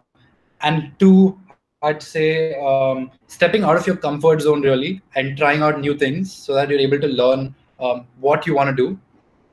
and 0.62 0.92
two, 1.00 1.40
I'd 1.82 2.04
say 2.04 2.56
um, 2.56 3.10
stepping 3.28 3.64
out 3.64 3.78
of 3.78 3.88
your 3.88 3.96
comfort 3.96 4.42
zone 4.42 4.62
really 4.62 5.02
and 5.16 5.38
trying 5.38 5.62
out 5.62 5.80
new 5.80 5.98
things 5.98 6.34
so 6.34 6.54
that 6.54 6.70
you're 6.70 6.80
able 6.80 7.00
to 7.00 7.08
learn 7.08 7.56
um, 7.80 8.06
what 8.20 8.46
you 8.46 8.54
want 8.54 8.76
to 8.76 8.76
do. 8.76 9.00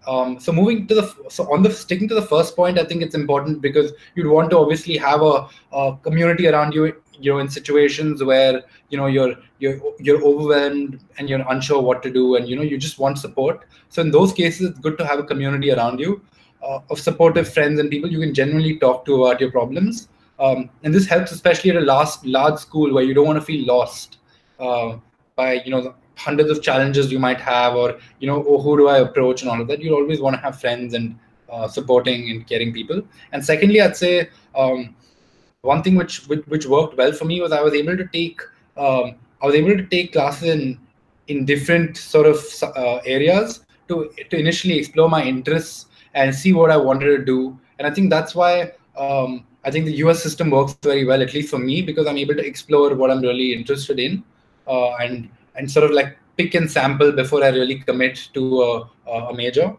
Um, 0.09 0.39
so 0.39 0.53
moving 0.53 0.87
to 0.89 0.95
the 0.95 1.15
so 1.29 1.53
on 1.53 1.63
the 1.63 1.71
sticking 1.71 2.09
to 2.09 2.15
the 2.15 2.23
first 2.23 2.55
point, 2.55 2.79
I 2.79 2.85
think 2.85 3.03
it's 3.03 3.15
important 3.15 3.61
because 3.61 3.93
you'd 4.15 4.29
want 4.29 4.51
to 4.51 4.59
obviously 4.59 4.97
have 4.97 5.23
a, 5.23 5.49
a 5.73 5.97
community 6.03 6.49
around 6.49 6.75
you. 6.75 6.95
You 7.19 7.33
know, 7.33 7.39
in 7.39 7.49
situations 7.49 8.23
where 8.23 8.63
you 8.91 8.99
know 8.99 9.07
you're 9.07 9.35
you're 9.59 9.81
you're 9.99 10.23
overwhelmed 10.23 11.01
and 11.19 11.29
you're 11.29 11.45
unsure 11.49 11.81
what 11.81 12.03
to 12.05 12.11
do, 12.13 12.37
and 12.37 12.49
you 12.49 12.55
know 12.55 12.63
you 12.63 12.79
just 12.79 12.99
want 12.99 13.19
support. 13.19 13.65
So 13.89 14.03
in 14.03 14.11
those 14.11 14.33
cases, 14.33 14.71
it's 14.71 14.79
good 14.79 14.99
to 14.99 15.07
have 15.07 15.19
a 15.19 15.25
community 15.25 15.73
around 15.73 15.99
you 15.99 16.23
uh, 16.63 16.81
of 16.91 17.01
supportive 17.01 17.53
friends 17.53 17.81
and 17.81 17.91
people 17.91 18.11
you 18.11 18.21
can 18.21 18.35
genuinely 18.35 18.79
talk 18.79 19.05
to 19.07 19.25
about 19.25 19.41
your 19.41 19.51
problems. 19.51 20.09
Um, 20.39 20.71
and 20.83 20.95
this 20.95 21.07
helps 21.07 21.33
especially 21.33 21.71
at 21.71 21.77
a 21.77 21.81
large, 21.81 22.11
large 22.25 22.59
school 22.59 22.93
where 22.93 23.05
you 23.05 23.15
don't 23.15 23.27
want 23.27 23.39
to 23.39 23.45
feel 23.45 23.67
lost 23.67 24.19
uh, 24.61 24.97
by 25.35 25.55
you 25.65 25.71
know 25.71 25.95
hundreds 26.17 26.51
of 26.51 26.63
challenges 26.63 27.11
you 27.13 27.19
might 27.19 27.41
have 27.41 27.75
or 27.75 27.99
you 28.21 28.27
know 28.27 28.43
oh, 28.49 28.59
who 28.59 28.77
do 28.79 28.89
i 28.89 28.99
approach 28.99 29.43
and 29.43 29.51
all 29.51 29.61
of 29.61 29.69
that 29.69 29.83
you'll 29.83 29.97
always 29.97 30.19
want 30.19 30.35
to 30.35 30.41
have 30.41 30.59
friends 30.59 30.95
and 30.95 31.19
uh, 31.51 31.69
supporting 31.69 32.31
and 32.31 32.47
caring 32.47 32.73
people. 32.73 33.03
And 33.33 33.45
secondly, 33.45 33.81
I'd 33.81 33.97
say 33.97 34.29
um, 34.55 34.95
one 35.61 35.83
thing 35.83 35.95
which, 35.95 36.27
which, 36.27 36.45
which 36.47 36.67
worked 36.67 36.97
well 36.97 37.13
for 37.13 37.25
me 37.25 37.41
was 37.41 37.53
I 37.53 37.63
was 37.63 37.75
able 37.75 37.97
to 37.97 38.07
take 38.09 38.41
um, 38.77 39.15
I 39.43 39.47
was 39.47 39.55
able 39.55 39.77
to 39.77 39.87
take 39.87 40.13
classes 40.13 40.49
in 40.49 40.79
in 41.29 41.45
different 41.45 41.97
sort 41.97 42.27
of 42.27 42.45
uh, 42.63 42.97
areas 43.05 43.65
to 43.89 44.11
to 44.31 44.37
initially 44.39 44.79
explore 44.79 45.09
my 45.09 45.23
interests 45.25 45.87
and 46.15 46.35
see 46.35 46.53
what 46.53 46.71
I 46.71 46.77
wanted 46.77 47.17
to 47.17 47.25
do. 47.25 47.59
And 47.79 47.87
I 47.87 47.91
think 47.91 48.11
that's 48.11 48.35
why 48.35 48.73
um, 48.97 49.45
I 49.67 49.71
think 49.71 49.85
the 49.87 49.97
US 50.05 50.23
system 50.23 50.51
works 50.51 50.77
very 50.83 51.05
well, 51.05 51.21
at 51.21 51.35
least 51.35 51.51
for 51.51 51.59
me, 51.59 51.83
because 51.83 52.07
I'm 52.07 52.17
able 52.17 52.37
to 52.37 52.47
explore 52.47 52.95
what 52.95 53.11
I'm 53.11 53.21
really 53.21 53.53
interested 53.53 53.99
in 53.99 54.23
uh, 54.69 54.95
and 54.97 55.29
and 55.57 55.71
sort 55.71 55.85
of 55.85 55.91
like 55.91 56.17
pick 56.37 56.55
and 56.55 56.71
sample 56.71 57.13
before 57.13 57.43
I 57.43 57.49
really 57.49 57.79
commit 57.81 58.29
to 58.35 58.63
a, 58.63 59.11
a 59.11 59.35
major. 59.35 59.77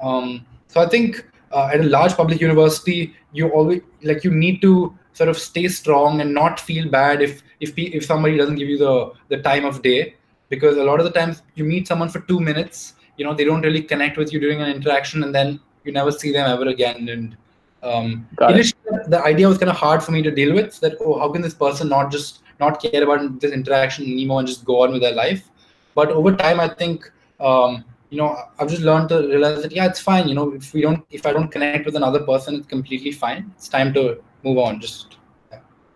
Um, 0.00 0.46
so 0.68 0.80
I 0.80 0.88
think 0.88 1.26
uh, 1.52 1.68
at 1.72 1.80
a 1.80 1.84
large 1.84 2.14
public 2.14 2.40
university, 2.40 3.14
you 3.32 3.48
always 3.48 3.82
like 4.02 4.24
you 4.24 4.30
need 4.30 4.62
to 4.62 4.96
sort 5.12 5.28
of 5.28 5.38
stay 5.38 5.68
strong 5.68 6.20
and 6.20 6.32
not 6.32 6.60
feel 6.60 6.88
bad 6.88 7.22
if 7.22 7.42
if 7.60 7.72
if 7.76 8.04
somebody 8.04 8.36
doesn't 8.36 8.56
give 8.56 8.68
you 8.68 8.78
the 8.78 9.12
the 9.28 9.42
time 9.42 9.64
of 9.64 9.82
day 9.82 10.14
because 10.48 10.76
a 10.76 10.84
lot 10.84 11.00
of 11.00 11.04
the 11.04 11.16
times 11.18 11.42
you 11.54 11.64
meet 11.64 11.88
someone 11.88 12.08
for 12.08 12.20
two 12.20 12.40
minutes 12.40 12.94
you 13.16 13.24
know 13.24 13.34
they 13.34 13.44
don't 13.44 13.62
really 13.62 13.82
connect 13.82 14.18
with 14.18 14.32
you 14.32 14.38
during 14.38 14.60
an 14.60 14.70
interaction 14.70 15.22
and 15.22 15.34
then 15.34 15.58
you 15.84 15.92
never 15.92 16.12
see 16.12 16.32
them 16.32 16.50
ever 16.50 16.68
again 16.68 17.08
and 17.08 17.36
um, 17.82 18.26
initially 18.48 18.80
the 19.08 19.22
idea 19.22 19.48
was 19.48 19.58
kind 19.58 19.70
of 19.70 19.76
hard 19.76 20.02
for 20.02 20.12
me 20.12 20.22
to 20.22 20.30
deal 20.30 20.54
with 20.54 20.78
that 20.80 20.96
oh 21.00 21.18
how 21.18 21.30
can 21.30 21.42
this 21.42 21.54
person 21.54 21.88
not 21.88 22.10
just 22.10 22.42
not 22.58 22.80
care 22.80 23.02
about 23.02 23.40
this 23.40 23.52
interaction 23.52 24.04
anymore 24.04 24.40
and 24.40 24.48
just 24.48 24.64
go 24.64 24.82
on 24.82 24.92
with 24.92 25.02
their 25.02 25.14
life? 25.14 25.48
But 25.94 26.10
over 26.10 26.34
time 26.36 26.60
i 26.60 26.68
think 26.68 27.10
um, 27.40 27.84
you 28.10 28.18
know 28.18 28.36
i've 28.58 28.68
just 28.68 28.82
learned 28.82 29.08
to 29.10 29.18
realize 29.28 29.62
that 29.62 29.72
yeah 29.72 29.86
it's 29.86 30.00
fine 30.00 30.28
you 30.28 30.34
know 30.34 30.52
if 30.52 30.72
we 30.72 30.80
don't 30.80 31.04
if 31.10 31.26
i 31.26 31.32
don't 31.32 31.48
connect 31.48 31.86
with 31.86 31.96
another 31.96 32.20
person 32.20 32.56
it's 32.56 32.66
completely 32.66 33.12
fine. 33.12 33.50
It's 33.56 33.68
time 33.68 33.92
to 33.94 34.22
move 34.44 34.58
on 34.58 34.80
just 34.80 35.16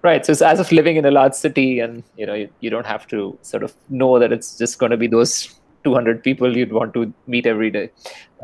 right 0.03 0.25
so 0.25 0.33
it's 0.33 0.43
as 0.43 0.61
if 0.61 0.73
living 0.73 0.97
in 0.97 1.05
a 1.05 1.11
large 1.11 1.35
city 1.35 1.81
and 1.81 2.03
you 2.17 2.27
know 2.27 2.35
you, 2.35 2.49
you 2.61 2.71
don't 2.71 2.87
have 2.87 3.07
to 3.09 3.39
sort 3.43 3.63
of 3.63 3.75
know 3.89 4.19
that 4.19 4.33
it's 4.33 4.57
just 4.57 4.79
going 4.79 4.91
to 4.91 4.97
be 4.97 5.07
those 5.07 5.61
200 5.85 6.23
people 6.23 6.57
you'd 6.57 6.73
want 6.73 6.95
to 6.95 7.13
meet 7.27 7.47
every 7.47 7.71
day 7.71 7.91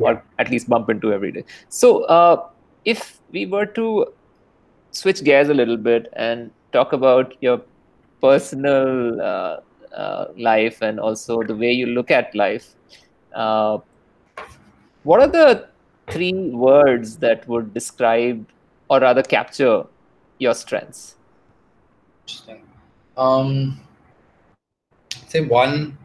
yeah. 0.00 0.08
or 0.08 0.24
at 0.38 0.50
least 0.50 0.68
bump 0.68 0.90
into 0.90 1.12
every 1.12 1.32
day. 1.32 1.44
So 1.68 2.04
uh, 2.04 2.48
if 2.86 3.20
we 3.32 3.44
were 3.46 3.66
to 3.66 4.06
switch 4.92 5.22
gears 5.24 5.50
a 5.50 5.54
little 5.54 5.76
bit 5.76 6.08
and 6.14 6.50
talk 6.72 6.92
about 6.92 7.34
your 7.42 7.60
personal 8.22 9.20
uh, 9.20 9.56
uh, 9.94 10.26
life 10.38 10.80
and 10.82 10.98
also 11.00 11.42
the 11.42 11.54
way 11.54 11.72
you 11.72 11.86
look 11.86 12.10
at 12.10 12.34
life 12.34 12.74
uh, 13.34 13.78
what 15.02 15.20
are 15.20 15.28
the 15.28 15.68
three 16.10 16.50
words 16.50 17.16
that 17.18 17.46
would 17.48 17.74
describe 17.74 18.46
or 18.88 19.00
rather 19.00 19.22
capture 19.22 19.84
your 20.38 20.54
strengths 20.54 21.16
Interesting. 22.26 22.62
Um, 23.16 23.80
say 25.28 25.42
one 25.42 25.96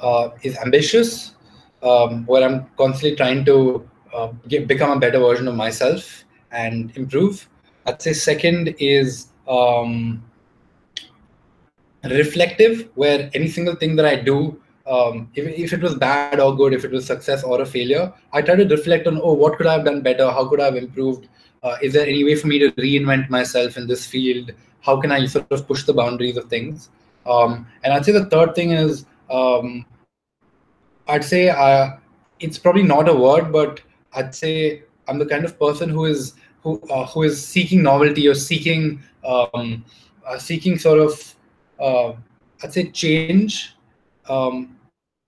uh, 0.00 0.30
is 0.42 0.56
ambitious, 0.58 1.34
um, 1.82 2.24
where 2.26 2.42
I'm 2.42 2.66
constantly 2.78 3.16
trying 3.16 3.44
to 3.44 3.86
uh, 4.18 4.32
get, 4.48 4.66
become 4.66 4.90
a 4.96 5.00
better 5.00 5.18
version 5.18 5.48
of 5.48 5.54
myself 5.54 6.24
and 6.50 6.96
improve. 6.96 7.48
I'd 7.86 8.02
say 8.02 8.12
second 8.12 8.74
is 8.78 9.28
um, 9.48 10.22
reflective, 12.04 12.88
where 12.94 13.30
any 13.34 13.48
single 13.48 13.76
thing 13.76 13.96
that 13.96 14.06
I 14.06 14.16
do, 14.16 14.60
um, 14.86 15.30
if, 15.34 15.46
if 15.46 15.72
it 15.72 15.80
was 15.80 15.94
bad 15.94 16.40
or 16.40 16.56
good, 16.56 16.72
if 16.72 16.84
it 16.84 16.90
was 16.90 17.06
success 17.06 17.42
or 17.44 17.60
a 17.60 17.66
failure, 17.66 18.12
I 18.32 18.42
try 18.42 18.56
to 18.56 18.64
reflect 18.66 19.06
on, 19.06 19.20
oh, 19.22 19.32
what 19.32 19.56
could 19.56 19.66
I 19.66 19.74
have 19.74 19.84
done 19.84 20.00
better? 20.02 20.30
How 20.30 20.48
could 20.48 20.60
I 20.60 20.66
have 20.66 20.76
improved? 20.76 21.28
Uh, 21.62 21.76
is 21.82 21.92
there 21.92 22.06
any 22.06 22.24
way 22.24 22.34
for 22.34 22.46
me 22.46 22.58
to 22.58 22.70
reinvent 22.72 23.28
myself 23.30 23.76
in 23.76 23.86
this 23.86 24.06
field? 24.06 24.52
how 24.80 25.00
can 25.00 25.12
I 25.12 25.26
sort 25.26 25.50
of 25.50 25.66
push 25.66 25.84
the 25.84 25.92
boundaries 25.92 26.36
of 26.36 26.48
things? 26.48 26.90
Um, 27.26 27.66
and 27.84 27.92
I'd 27.92 28.04
say 28.04 28.12
the 28.12 28.26
third 28.26 28.54
thing 28.54 28.72
is 28.72 29.04
um, 29.30 29.84
I'd 31.06 31.24
say 31.24 31.50
uh, 31.50 31.96
it's 32.40 32.58
probably 32.58 32.82
not 32.82 33.08
a 33.08 33.14
word, 33.14 33.52
but 33.52 33.80
I'd 34.14 34.34
say 34.34 34.82
I'm 35.06 35.18
the 35.18 35.26
kind 35.26 35.44
of 35.44 35.58
person 35.58 35.88
who 35.88 36.04
is 36.06 36.34
who 36.62 36.80
uh, 36.90 37.06
who 37.06 37.22
is 37.24 37.44
seeking 37.44 37.82
novelty 37.82 38.28
or 38.28 38.34
seeking 38.34 39.02
um, 39.24 39.84
uh, 40.26 40.38
seeking 40.38 40.78
sort 40.78 41.00
of 41.00 41.34
uh, 41.80 42.12
I'd 42.62 42.72
say 42.72 42.90
change 42.90 43.74
um, 44.28 44.76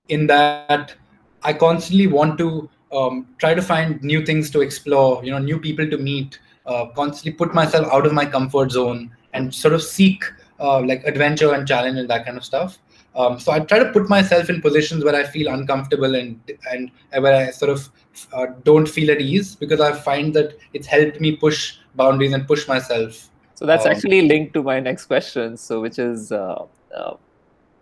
in 0.08 0.26
that 0.26 0.94
I 1.42 1.52
constantly 1.52 2.06
want 2.06 2.38
to 2.38 2.68
um, 2.92 3.26
try 3.38 3.54
to 3.54 3.62
find 3.62 4.02
new 4.02 4.24
things 4.24 4.50
to 4.50 4.60
explore, 4.60 5.24
you 5.24 5.30
know, 5.30 5.38
new 5.38 5.58
people 5.58 5.88
to 5.88 5.96
meet, 5.96 6.38
uh, 6.66 6.86
constantly 6.86 7.32
put 7.32 7.54
myself 7.54 7.86
out 7.92 8.06
of 8.06 8.12
my 8.12 8.26
comfort 8.26 8.72
zone 8.72 9.10
and 9.32 9.54
sort 9.54 9.74
of 9.74 9.82
seek 9.82 10.24
uh, 10.58 10.80
like 10.80 11.04
adventure 11.04 11.54
and 11.54 11.66
challenge 11.66 11.98
and 11.98 12.10
that 12.10 12.26
kind 12.26 12.36
of 12.36 12.44
stuff. 12.44 12.78
Um, 13.14 13.40
so 13.40 13.50
I 13.52 13.60
try 13.60 13.80
to 13.80 13.90
put 13.92 14.08
myself 14.08 14.48
in 14.48 14.60
positions 14.60 15.04
where 15.04 15.14
I 15.14 15.24
feel 15.24 15.52
uncomfortable 15.52 16.14
and 16.14 16.40
and 16.70 16.90
where 17.18 17.34
I 17.34 17.50
sort 17.50 17.70
of 17.70 17.88
uh, 18.32 18.46
don't 18.64 18.86
feel 18.86 19.10
at 19.10 19.20
ease 19.20 19.56
because 19.56 19.80
I 19.80 19.92
find 19.92 20.32
that 20.34 20.56
it's 20.74 20.86
helped 20.86 21.20
me 21.20 21.36
push 21.36 21.78
boundaries 21.96 22.32
and 22.32 22.46
push 22.46 22.68
myself. 22.68 23.28
So 23.54 23.66
that's 23.66 23.84
um, 23.84 23.92
actually 23.92 24.22
linked 24.22 24.54
to 24.54 24.62
my 24.62 24.78
next 24.78 25.06
question. 25.06 25.56
So 25.56 25.80
which 25.80 25.98
is, 25.98 26.30
uh, 26.30 26.66
uh 26.96 27.14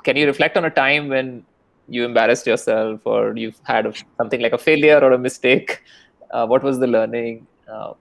can 0.03 0.17
you 0.17 0.27
reflect 0.27 0.57
on 0.57 0.65
a 0.65 0.71
time 0.71 1.09
when 1.09 1.45
you 1.89 2.05
embarrassed 2.05 2.47
yourself 2.47 3.01
or 3.05 3.37
you've 3.37 3.61
had 3.65 3.87
a, 3.87 3.93
something 4.17 4.41
like 4.41 4.53
a 4.53 4.59
failure 4.59 4.99
or 4.99 5.13
a 5.13 5.19
mistake? 5.19 5.83
Uh, 6.31 6.47
what 6.47 6.63
was 6.63 6.79
the 6.79 6.87
learning? 6.87 7.47
Uh, 7.71 7.93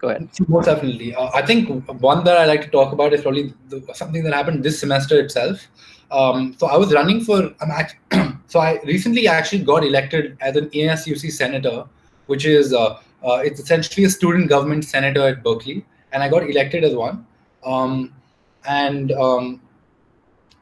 go 0.00 0.08
ahead. 0.08 0.28
Most 0.48 0.66
definitely. 0.66 1.14
Uh, 1.14 1.30
I 1.34 1.42
think 1.42 1.68
one 2.00 2.24
that 2.24 2.36
I 2.36 2.46
like 2.46 2.62
to 2.62 2.68
talk 2.68 2.92
about 2.92 3.12
is 3.12 3.22
probably 3.22 3.54
the, 3.68 3.82
something 3.94 4.24
that 4.24 4.32
happened 4.32 4.64
this 4.64 4.80
semester 4.80 5.20
itself. 5.20 5.68
Um, 6.10 6.56
so 6.58 6.66
I 6.66 6.76
was 6.76 6.92
running 6.92 7.20
for, 7.22 7.54
I'm 7.60 8.40
so 8.46 8.60
I 8.60 8.80
recently 8.84 9.28
actually 9.28 9.62
got 9.62 9.84
elected 9.84 10.36
as 10.40 10.56
an 10.56 10.68
ASUC 10.70 11.30
senator, 11.30 11.84
which 12.26 12.44
is 12.44 12.72
uh, 12.74 12.98
uh, 13.24 13.40
it's 13.44 13.60
essentially 13.60 14.04
a 14.04 14.10
student 14.10 14.48
government 14.48 14.84
senator 14.84 15.28
at 15.28 15.42
Berkeley, 15.42 15.84
and 16.12 16.22
I 16.22 16.28
got 16.28 16.48
elected 16.48 16.84
as 16.84 16.94
one. 16.94 17.26
Um, 17.64 18.12
and 18.66 19.12
um, 19.12 19.60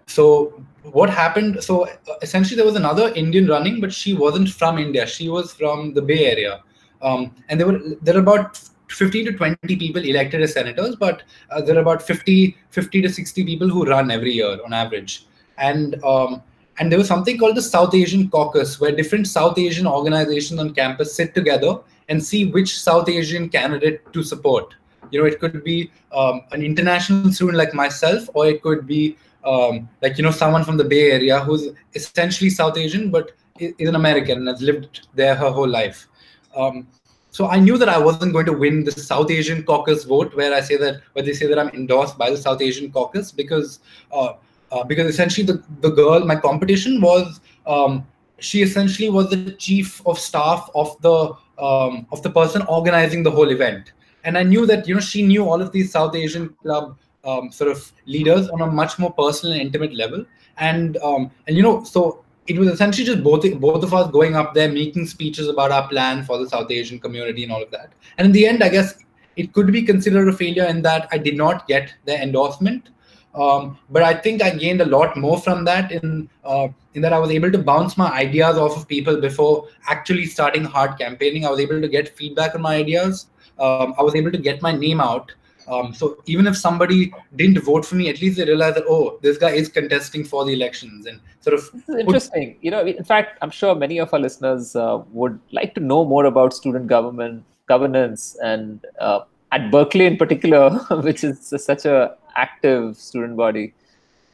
so 0.06 0.62
what 0.82 1.10
happened? 1.10 1.62
So 1.62 1.88
essentially, 2.22 2.56
there 2.56 2.66
was 2.66 2.76
another 2.76 3.12
Indian 3.14 3.46
running, 3.46 3.80
but 3.80 3.92
she 3.92 4.14
wasn't 4.14 4.48
from 4.50 4.78
India. 4.78 5.06
She 5.06 5.28
was 5.28 5.52
from 5.52 5.94
the 5.94 6.02
Bay 6.02 6.26
Area, 6.26 6.62
um, 7.00 7.34
and 7.48 7.58
there 7.58 7.66
were 7.66 7.80
there 8.02 8.16
are 8.16 8.20
about 8.20 8.60
15 8.90 9.26
to 9.26 9.32
20 9.32 9.76
people 9.76 10.02
elected 10.02 10.42
as 10.42 10.52
senators, 10.52 10.96
but 10.96 11.22
uh, 11.50 11.60
there 11.60 11.76
are 11.76 11.80
about 11.80 12.02
50, 12.02 12.56
50 12.70 13.02
to 13.02 13.08
60 13.08 13.44
people 13.44 13.68
who 13.68 13.84
run 13.84 14.10
every 14.10 14.32
year 14.32 14.58
on 14.64 14.72
average. 14.72 15.26
And 15.58 16.02
um, 16.04 16.42
and 16.78 16.92
there 16.92 16.98
was 16.98 17.08
something 17.08 17.38
called 17.38 17.56
the 17.56 17.62
South 17.62 17.94
Asian 17.94 18.30
Caucus, 18.30 18.80
where 18.80 18.92
different 18.92 19.26
South 19.26 19.58
Asian 19.58 19.86
organizations 19.86 20.60
on 20.60 20.74
campus 20.74 21.14
sit 21.14 21.34
together 21.34 21.78
and 22.08 22.24
see 22.24 22.46
which 22.46 22.78
South 22.78 23.08
Asian 23.08 23.48
candidate 23.48 24.12
to 24.12 24.22
support. 24.22 24.74
You 25.10 25.20
know, 25.20 25.26
it 25.26 25.40
could 25.40 25.64
be 25.64 25.90
um, 26.12 26.42
an 26.52 26.62
international 26.62 27.32
student 27.32 27.58
like 27.58 27.74
myself, 27.74 28.28
or 28.34 28.46
it 28.46 28.62
could 28.62 28.86
be 28.86 29.16
um, 29.44 29.88
like 30.02 30.18
you 30.18 30.24
know 30.24 30.30
someone 30.30 30.64
from 30.64 30.76
the 30.76 30.84
Bay 30.84 31.10
Area 31.10 31.40
who's 31.40 31.68
essentially 31.94 32.50
South 32.50 32.76
Asian 32.76 33.10
but 33.10 33.32
is 33.58 33.88
an 33.88 33.94
American 33.94 34.38
and 34.38 34.48
has 34.48 34.62
lived 34.62 35.08
there 35.14 35.34
her 35.34 35.50
whole 35.50 35.68
life. 35.68 36.06
Um, 36.54 36.86
so 37.30 37.48
I 37.48 37.58
knew 37.58 37.76
that 37.78 37.88
I 37.88 37.98
wasn't 37.98 38.32
going 38.32 38.46
to 38.46 38.52
win 38.52 38.84
the 38.84 38.92
South 38.92 39.30
Asian 39.30 39.62
caucus 39.62 40.04
vote, 40.04 40.34
where 40.34 40.54
I 40.54 40.60
say 40.60 40.76
that 40.76 41.02
where 41.12 41.24
they 41.24 41.32
say 41.32 41.46
that 41.46 41.58
I'm 41.58 41.68
endorsed 41.70 42.18
by 42.18 42.30
the 42.30 42.36
South 42.36 42.60
Asian 42.60 42.90
caucus, 42.90 43.30
because 43.32 43.80
uh, 44.12 44.32
uh, 44.70 44.84
because 44.84 45.06
essentially 45.06 45.46
the 45.46 45.62
the 45.80 45.90
girl, 45.90 46.24
my 46.24 46.36
competition 46.36 47.00
was 47.00 47.40
um, 47.66 48.06
she 48.38 48.62
essentially 48.62 49.10
was 49.10 49.30
the 49.30 49.52
chief 49.52 50.00
of 50.06 50.18
staff 50.18 50.70
of 50.74 51.00
the 51.02 51.32
um, 51.62 52.06
of 52.12 52.22
the 52.22 52.30
person 52.30 52.62
organizing 52.68 53.22
the 53.22 53.30
whole 53.30 53.50
event, 53.50 53.92
and 54.24 54.38
I 54.38 54.42
knew 54.42 54.66
that 54.66 54.86
you 54.86 54.94
know 54.94 55.00
she 55.00 55.22
knew 55.22 55.44
all 55.44 55.60
of 55.60 55.72
these 55.72 55.92
South 55.92 56.14
Asian 56.14 56.48
club 56.62 56.96
um, 57.24 57.50
sort 57.50 57.70
of 57.70 57.92
leaders 58.06 58.48
on 58.48 58.60
a 58.60 58.66
much 58.66 58.98
more 58.98 59.12
personal 59.12 59.52
and 59.54 59.62
intimate 59.62 59.94
level, 59.94 60.24
and 60.58 60.96
um, 60.98 61.30
and 61.46 61.56
you 61.56 61.62
know 61.62 61.82
so 61.84 62.24
it 62.46 62.58
was 62.58 62.68
essentially 62.68 63.04
just 63.06 63.22
both 63.22 63.44
both 63.60 63.84
of 63.84 63.92
us 63.92 64.10
going 64.10 64.34
up 64.34 64.54
there 64.54 64.70
making 64.72 65.06
speeches 65.06 65.48
about 65.48 65.70
our 65.70 65.86
plan 65.88 66.24
for 66.24 66.38
the 66.38 66.48
South 66.48 66.70
Asian 66.70 66.98
community 66.98 67.44
and 67.44 67.52
all 67.52 67.62
of 67.62 67.70
that. 67.70 67.92
And 68.16 68.26
in 68.26 68.32
the 68.32 68.46
end, 68.46 68.62
I 68.62 68.70
guess 68.70 68.98
it 69.36 69.52
could 69.52 69.70
be 69.70 69.82
considered 69.82 70.28
a 70.28 70.32
failure 70.32 70.64
in 70.64 70.82
that 70.82 71.08
I 71.12 71.18
did 71.18 71.36
not 71.36 71.68
get 71.68 71.94
the 72.06 72.20
endorsement. 72.20 72.88
Um, 73.34 73.78
but 73.90 74.02
I 74.02 74.14
think 74.14 74.42
I 74.42 74.50
gained 74.50 74.80
a 74.80 74.86
lot 74.86 75.16
more 75.16 75.38
from 75.38 75.64
that 75.64 75.92
in 75.92 76.28
uh, 76.44 76.68
in 76.94 77.02
that 77.02 77.12
I 77.12 77.18
was 77.18 77.30
able 77.30 77.52
to 77.52 77.58
bounce 77.58 77.96
my 77.96 78.10
ideas 78.10 78.56
off 78.56 78.76
of 78.76 78.88
people 78.88 79.20
before 79.20 79.68
actually 79.86 80.26
starting 80.26 80.64
hard 80.64 80.98
campaigning. 80.98 81.46
I 81.46 81.50
was 81.50 81.60
able 81.60 81.80
to 81.80 81.88
get 81.88 82.16
feedback 82.16 82.54
on 82.54 82.62
my 82.62 82.76
ideas. 82.76 83.26
Um, 83.58 83.94
I 83.98 84.02
was 84.02 84.14
able 84.14 84.32
to 84.32 84.38
get 84.38 84.62
my 84.62 84.72
name 84.72 85.00
out 85.00 85.32
um, 85.70 85.92
so 85.92 86.22
even 86.26 86.46
if 86.46 86.56
somebody 86.56 87.12
didn't 87.36 87.62
vote 87.62 87.84
for 87.84 87.94
me, 87.96 88.08
at 88.08 88.20
least 88.20 88.38
they 88.38 88.44
realize 88.44 88.74
that 88.74 88.84
oh, 88.88 89.18
this 89.22 89.36
guy 89.36 89.50
is 89.50 89.68
contesting 89.68 90.24
for 90.24 90.44
the 90.44 90.52
elections, 90.52 91.06
and 91.06 91.20
sort 91.40 91.54
of. 91.54 91.70
This 91.72 91.88
is 91.88 91.96
interesting. 91.96 92.56
you 92.62 92.70
know, 92.70 92.80
in 92.80 93.04
fact, 93.04 93.38
I'm 93.42 93.50
sure 93.50 93.74
many 93.74 93.98
of 93.98 94.12
our 94.14 94.20
listeners 94.20 94.74
uh, 94.74 95.02
would 95.10 95.38
like 95.52 95.74
to 95.74 95.80
know 95.80 96.04
more 96.04 96.24
about 96.24 96.54
student 96.54 96.86
government 96.86 97.44
governance 97.66 98.36
and 98.42 98.84
uh, 98.98 99.20
at 99.52 99.70
Berkeley 99.70 100.06
in 100.06 100.16
particular, 100.16 100.70
which 101.02 101.22
is 101.22 101.54
such 101.56 101.84
a 101.84 102.16
active 102.44 102.96
student 102.96 103.36
body, 103.36 103.66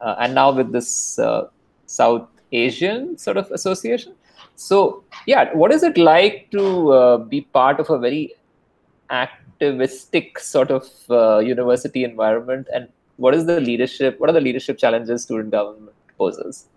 uh, 0.01 0.15
and 0.19 0.35
now 0.35 0.51
with 0.51 0.71
this 0.71 1.19
uh, 1.19 1.47
South 1.85 2.27
Asian 2.51 3.17
sort 3.17 3.37
of 3.37 3.51
association. 3.51 4.13
So 4.55 5.03
yeah, 5.25 5.53
what 5.53 5.71
is 5.71 5.83
it 5.83 5.97
like 5.97 6.49
to 6.51 6.91
uh, 6.91 7.17
be 7.17 7.41
part 7.41 7.79
of 7.79 7.89
a 7.89 7.99
very 7.99 8.33
activistic 9.09 10.39
sort 10.39 10.71
of 10.71 10.87
uh, 11.09 11.39
university 11.39 12.03
environment, 12.03 12.67
and 12.73 12.87
what 13.17 13.35
is 13.35 13.45
the 13.45 13.59
leadership? 13.59 14.19
What 14.19 14.29
are 14.29 14.33
the 14.33 14.41
leadership 14.41 14.77
challenges 14.77 15.23
student 15.23 15.51
government 15.51 15.95
poses? 16.17 16.67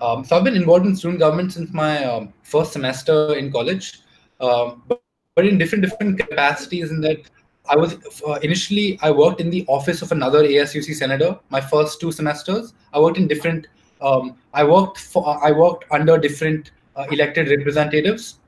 Um, 0.00 0.24
so 0.24 0.36
I've 0.36 0.44
been 0.44 0.56
involved 0.56 0.86
in 0.86 0.94
student 0.94 1.18
government 1.18 1.52
since 1.52 1.72
my 1.72 2.04
um, 2.04 2.32
first 2.42 2.72
semester 2.72 3.34
in 3.34 3.50
college, 3.50 4.00
um, 4.40 4.82
but, 4.86 5.02
but, 5.34 5.44
in 5.44 5.58
different 5.58 5.82
different 5.84 6.18
capacities. 6.18 6.90
In 6.90 7.00
that, 7.00 7.22
I 7.68 7.76
was 7.76 7.96
uh, 8.26 8.38
initially 8.42 8.98
I 9.02 9.10
worked 9.10 9.40
in 9.40 9.50
the 9.50 9.64
office 9.68 10.02
of 10.02 10.12
another 10.12 10.42
ASUC 10.42 10.94
senator. 10.94 11.38
My 11.50 11.60
first 11.60 12.00
two 12.00 12.12
semesters, 12.12 12.74
I 12.92 13.00
worked 13.00 13.18
in 13.18 13.28
different. 13.28 13.66
Um, 14.00 14.36
I 14.54 14.64
worked 14.64 14.98
for 14.98 15.38
I 15.44 15.52
worked 15.52 15.84
under 15.90 16.18
different 16.18 16.70
uh, 16.96 17.06
elected 17.10 17.48
representatives. 17.48 18.38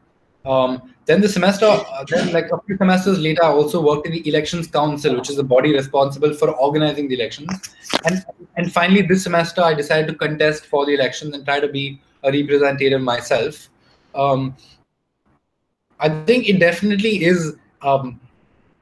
Um, 0.45 0.95
then 1.05 1.21
the 1.21 1.29
semester, 1.29 1.67
uh, 1.67 2.05
then 2.09 2.33
like 2.33 2.47
a 2.51 2.59
few 2.63 2.77
semesters 2.77 3.19
later, 3.19 3.45
I 3.45 3.49
also 3.49 3.83
worked 3.83 4.07
in 4.07 4.13
the 4.13 4.27
Elections 4.27 4.67
Council, 4.69 5.15
which 5.17 5.29
is 5.29 5.37
the 5.37 5.45
body 5.45 5.75
responsible 5.75 6.33
for 6.33 6.51
organizing 6.53 7.09
the 7.09 7.15
elections. 7.15 7.51
And 8.05 8.25
and 8.57 8.73
finally, 8.73 9.03
this 9.03 9.23
semester, 9.23 9.61
I 9.63 9.75
decided 9.75 10.07
to 10.09 10.15
contest 10.15 10.67
for 10.67 10.87
the 10.87 10.95
elections 10.95 11.35
and 11.35 11.45
try 11.45 11.61
to 11.61 11.69
be 11.69 12.01
a 12.23 12.33
representative 12.33 13.01
myself. 13.03 13.69
Um, 14.15 14.57
I 15.99 16.09
think 16.25 16.49
it 16.49 16.59
definitely 16.59 17.25
is. 17.25 17.57
Um, 17.83 18.21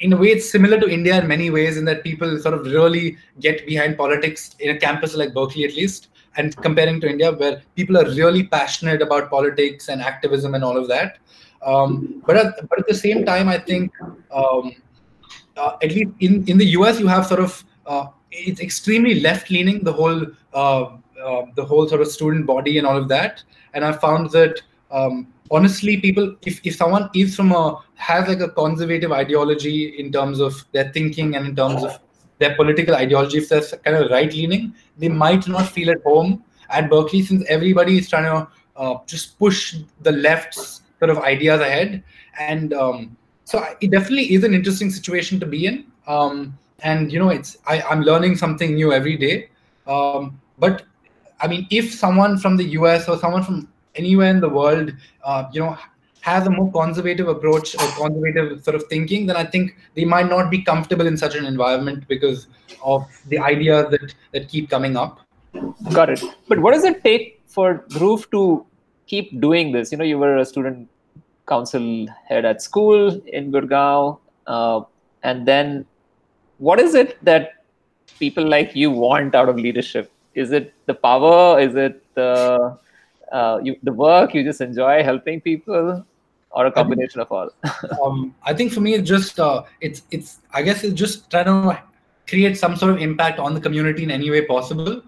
in 0.01 0.13
a 0.13 0.17
way, 0.17 0.29
it's 0.29 0.51
similar 0.51 0.79
to 0.79 0.89
India 0.89 1.21
in 1.21 1.27
many 1.27 1.51
ways, 1.51 1.77
in 1.77 1.85
that 1.87 2.05
people 2.05 2.39
sort 2.39 2.55
of 2.55 2.67
really 2.67 3.17
get 3.41 3.67
behind 3.67 3.97
politics 3.97 4.55
in 4.61 4.71
a 4.75 4.79
campus 4.79 5.15
like 5.15 5.35
Berkeley, 5.35 5.65
at 5.65 5.75
least, 5.75 6.09
and 6.37 6.57
comparing 6.59 7.01
to 7.01 7.09
India, 7.09 7.33
where 7.33 7.63
people 7.75 7.97
are 7.99 8.05
really 8.11 8.45
passionate 8.47 9.03
about 9.03 9.29
politics 9.29 9.89
and 9.89 10.01
activism 10.01 10.55
and 10.55 10.63
all 10.63 10.77
of 10.77 10.87
that. 10.89 11.19
Um, 11.67 12.23
but 12.27 12.37
at, 12.37 12.69
but 12.69 12.79
at 12.79 12.87
the 12.87 12.95
same 12.95 13.25
time, 13.25 13.49
I 13.49 13.59
think 13.59 13.93
um, 14.31 14.77
uh, 15.57 15.77
at 15.83 15.91
least 15.91 16.11
in 16.21 16.45
in 16.47 16.59
the 16.59 16.67
US, 16.79 17.01
you 17.01 17.09
have 17.09 17.27
sort 17.27 17.41
of 17.41 17.65
uh, 17.87 18.07
it's 18.31 18.61
extremely 18.61 19.21
left 19.21 19.51
leaning 19.51 19.83
the 19.83 19.93
whole 19.93 20.27
uh, 20.55 20.85
uh, 21.25 21.43
the 21.57 21.65
whole 21.65 21.89
sort 21.89 22.01
of 22.01 22.09
student 22.09 22.47
body 22.47 22.79
and 22.79 22.87
all 22.87 22.97
of 22.97 23.09
that. 23.09 23.43
And 23.75 23.85
I 23.85 23.93
found 23.93 24.31
that 24.31 24.63
um, 24.93 25.27
honestly, 25.51 25.97
people 25.99 26.37
if 26.43 26.61
if 26.65 26.77
someone 26.77 27.11
is 27.15 27.37
from 27.37 27.53
a 27.53 27.81
has 27.95 28.29
like 28.29 28.41
a 28.41 28.49
conservative 28.49 29.13
ideology 29.13 29.99
in 29.99 30.13
terms 30.13 30.41
of 30.41 30.65
their 30.73 30.91
thinking 30.93 31.37
and 31.37 31.47
in 31.47 31.57
terms 31.57 31.83
of 31.85 31.99
their 32.39 32.55
political 32.55 32.95
ideology, 32.95 33.39
if 33.39 33.49
they're 33.49 33.63
kind 33.85 33.97
of 33.97 34.11
right 34.11 34.33
leaning, 34.33 34.75
they 34.97 35.09
might 35.09 35.47
not 35.49 35.69
feel 35.69 35.91
at 35.91 36.03
home 36.03 36.45
at 36.71 36.91
Berkeley 36.91 37.23
since 37.23 37.45
everybody 37.49 37.99
is 37.99 38.09
trying 38.09 38.25
to 38.25 38.49
uh, 38.77 38.99
just 39.07 39.39
push 39.39 39.77
the 40.03 40.13
left's 40.13 40.83
sort 40.99 41.11
of 41.11 41.19
ideas 41.19 41.61
ahead. 41.61 42.03
And 42.39 42.73
um, 42.73 43.17
so 43.45 43.65
it 43.81 43.91
definitely 43.91 44.33
is 44.35 44.45
an 44.45 44.55
interesting 44.55 44.91
situation 44.91 45.41
to 45.41 45.47
be 45.47 45.67
in. 45.67 45.87
Um, 46.07 46.57
and 46.81 47.13
you 47.13 47.19
know, 47.19 47.31
it's 47.31 47.59
I, 47.67 47.83
I'm 47.83 48.03
learning 48.03 48.37
something 48.37 48.75
new 48.75 48.93
every 48.93 49.17
day. 49.17 49.49
Um, 49.87 50.41
but 50.59 50.85
I 51.41 51.49
mean, 51.49 51.67
if 51.71 51.93
someone 51.93 52.39
from 52.39 52.57
the 52.57 52.65
US 52.65 53.09
or 53.09 53.19
someone 53.19 53.43
from 53.43 53.69
anywhere 53.95 54.31
in 54.31 54.41
the 54.41 54.49
world, 54.49 54.93
uh, 55.25 55.45
you 55.53 55.61
know, 55.61 55.77
has 56.21 56.47
a 56.47 56.51
more 56.51 56.71
conservative 56.73 57.29
approach 57.29 57.75
or 57.75 57.87
conservative 57.97 58.63
sort 58.63 58.75
of 58.75 58.85
thinking, 58.85 59.27
then 59.27 59.37
I 59.37 59.45
think 59.45 59.77
they 59.95 60.05
might 60.05 60.29
not 60.29 60.51
be 60.51 60.63
comfortable 60.63 61.07
in 61.07 61.17
such 61.17 61.35
an 61.35 61.45
environment 61.45 62.07
because 62.09 62.49
of 62.83 63.07
the 63.29 63.39
ideas 63.39 63.91
that 63.91 64.15
that 64.33 64.49
keep 64.49 64.69
coming 64.69 64.97
up. 64.97 65.21
Got 65.93 66.11
it. 66.11 66.23
But 66.49 66.59
what 66.59 66.75
does 66.75 66.85
it 66.85 67.03
take 67.03 67.41
for 67.47 67.85
Dhruv 67.89 68.31
to 68.33 68.67
keep 69.07 69.41
doing 69.41 69.73
this? 69.73 69.93
You 69.93 69.99
know, 69.99 70.05
you 70.05 70.19
were 70.19 70.37
a 70.39 70.45
student 70.45 70.89
council 71.47 72.07
head 72.29 72.45
at 72.45 72.61
school 72.63 73.21
in 73.27 73.51
Gurgaon, 73.51 74.19
uh, 74.47 74.81
and 75.23 75.47
then 75.47 75.87
what 76.59 76.81
is 76.81 76.95
it 76.95 77.17
that 77.25 77.65
people 78.19 78.47
like 78.47 78.75
you 78.75 78.91
want 78.91 79.35
out 79.35 79.49
of 79.49 79.57
leadership? 79.57 80.13
Is 80.35 80.53
it 80.53 80.75
the 80.87 80.95
power? 80.95 81.59
Is 81.61 81.75
it 81.75 82.05
the 82.15 82.79
uh, 83.33 83.61
you, 83.63 83.77
the 83.83 83.93
work 83.93 84.35
you 84.35 84.45
just 84.45 84.61
enjoy 84.61 85.03
helping 85.03 85.41
people, 85.41 86.05
or 86.51 86.67
a 86.67 86.73
combination 86.73 87.21
of 87.21 87.31
all? 87.31 87.51
um, 88.03 88.35
I 88.43 88.55
think 88.55 88.73
for 88.73 88.81
me, 88.81 88.95
it's 88.95 89.09
just 89.09 89.39
uh, 89.41 89.63
it's 89.81 90.03
it's 90.11 90.39
I 90.53 90.63
guess 90.63 90.85
it's 90.85 90.95
just 90.95 91.31
trying 91.31 91.47
to 91.47 91.83
create 92.29 92.57
some 92.57 92.77
sort 92.77 92.93
of 92.93 92.99
impact 92.99 93.39
on 93.39 93.55
the 93.55 93.61
community 93.61 94.03
in 94.03 94.11
any 94.11 94.31
way 94.31 94.45
possible, 94.45 95.03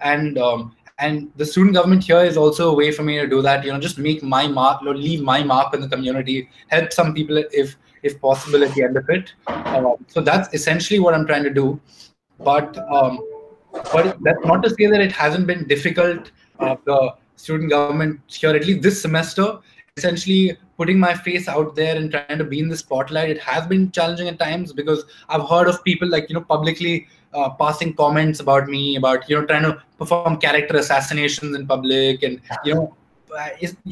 and 0.00 0.38
um, 0.38 0.74
and 0.98 1.30
the 1.36 1.46
student 1.46 1.74
government 1.74 2.04
here 2.04 2.22
is 2.22 2.36
also 2.36 2.70
a 2.70 2.74
way 2.74 2.90
for 2.92 3.02
me 3.02 3.18
to 3.18 3.26
do 3.26 3.42
that 3.42 3.64
you 3.64 3.72
know 3.72 3.80
just 3.80 3.98
make 3.98 4.22
my 4.22 4.46
mark 4.46 4.80
or 4.82 4.94
leave 4.94 5.20
my 5.22 5.42
mark 5.42 5.74
in 5.74 5.80
the 5.80 5.88
community 5.88 6.48
help 6.68 6.92
some 6.92 7.12
people 7.12 7.36
if 7.36 7.76
if 8.04 8.20
possible 8.20 8.62
at 8.62 8.72
the 8.74 8.82
end 8.84 8.96
of 8.96 9.08
it. 9.08 9.32
Um, 9.46 9.96
so 10.08 10.20
that's 10.20 10.52
essentially 10.54 11.00
what 11.00 11.14
i'm 11.14 11.26
trying 11.26 11.42
to 11.42 11.50
do. 11.50 11.80
But 12.38 12.78
um, 12.92 13.18
but 13.92 14.16
that's 14.22 14.44
not 14.44 14.62
to 14.62 14.70
say 14.70 14.86
that 14.86 15.00
it 15.00 15.10
hasn't 15.10 15.46
been 15.46 15.66
difficult 15.66 16.30
uh, 16.60 16.76
the 16.84 17.14
student 17.44 17.70
government 17.70 18.20
here 18.40 18.54
at 18.58 18.66
least 18.66 18.82
this 18.82 19.00
semester 19.06 19.46
essentially 19.96 20.56
putting 20.76 20.98
my 20.98 21.14
face 21.14 21.46
out 21.46 21.74
there 21.76 21.96
and 21.96 22.10
trying 22.10 22.38
to 22.38 22.44
be 22.44 22.58
in 22.58 22.68
the 22.68 22.76
spotlight. 22.76 23.30
It 23.30 23.40
has 23.40 23.66
been 23.66 23.92
challenging 23.92 24.28
at 24.28 24.38
times 24.38 24.72
because 24.72 25.04
i've 25.28 25.48
heard 25.48 25.68
of 25.68 25.84
people 25.84 26.08
like 26.14 26.28
you 26.28 26.34
know 26.34 26.44
publicly 26.54 27.06
uh, 27.32 27.50
passing 27.50 27.94
comments 27.94 28.40
about 28.40 28.66
me 28.74 28.96
about 28.96 29.28
you 29.28 29.36
know 29.36 29.46
trying 29.46 29.66
to 29.68 29.72
perform 29.98 30.36
character 30.46 30.76
assassinations 30.76 31.56
in 31.56 31.66
public 31.66 32.24
and 32.24 32.40
you 32.64 32.74
know 32.74 32.96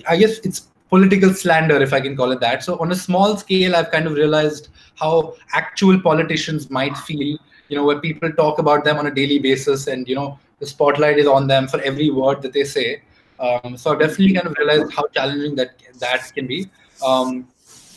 i 0.09 0.17
guess 0.23 0.39
it's 0.51 0.61
political 0.95 1.33
slander 1.43 1.79
if 1.87 1.93
i 1.93 2.01
can 2.01 2.17
call 2.17 2.33
it 2.33 2.41
that. 2.41 2.63
So 2.63 2.79
on 2.79 2.93
a 2.93 2.99
small 3.07 3.37
scale 3.37 3.77
i've 3.77 3.93
kind 3.93 4.07
of 4.07 4.15
realized 4.15 4.69
how 4.97 5.37
actual 5.53 6.01
politicians 6.01 6.69
might 6.81 6.97
feel 6.97 7.39
you 7.69 7.77
know 7.79 7.85
where 7.85 8.01
people 8.01 8.33
talk 8.43 8.59
about 8.59 8.85
them 8.85 8.99
on 8.99 9.07
a 9.07 9.15
daily 9.21 9.39
basis 9.39 9.87
and 9.87 10.09
you 10.09 10.17
know 10.21 10.39
the 10.59 10.67
spotlight 10.67 11.19
is 11.19 11.33
on 11.39 11.47
them 11.47 11.67
for 11.69 11.81
every 11.93 12.11
word 12.11 12.43
that 12.43 12.53
they 12.53 12.65
say 12.65 13.03
um, 13.43 13.77
so 13.77 13.95
definitely 13.95 14.35
kind 14.35 14.47
of 14.47 14.57
realized 14.57 14.93
how 14.93 15.07
challenging 15.09 15.55
that 15.57 15.71
that 15.99 16.33
can 16.35 16.47
be. 16.47 16.67
Um, 17.05 17.49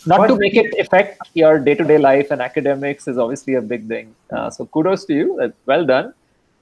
not 0.08 0.27
to 0.27 0.36
make 0.36 0.55
it 0.55 0.73
affect 0.79 1.29
your 1.34 1.60
day-to-day 1.60 1.97
life 1.97 2.31
and 2.31 2.41
academics 2.41 3.08
is 3.08 3.17
obviously 3.17 3.55
a 3.55 3.62
big 3.62 3.88
thing. 3.88 4.15
Uh, 4.31 4.49
so 4.49 4.65
kudos 4.65 5.05
to 5.05 5.13
you. 5.13 5.39
Uh, 5.39 5.49
well 5.65 5.86
done. 5.86 6.13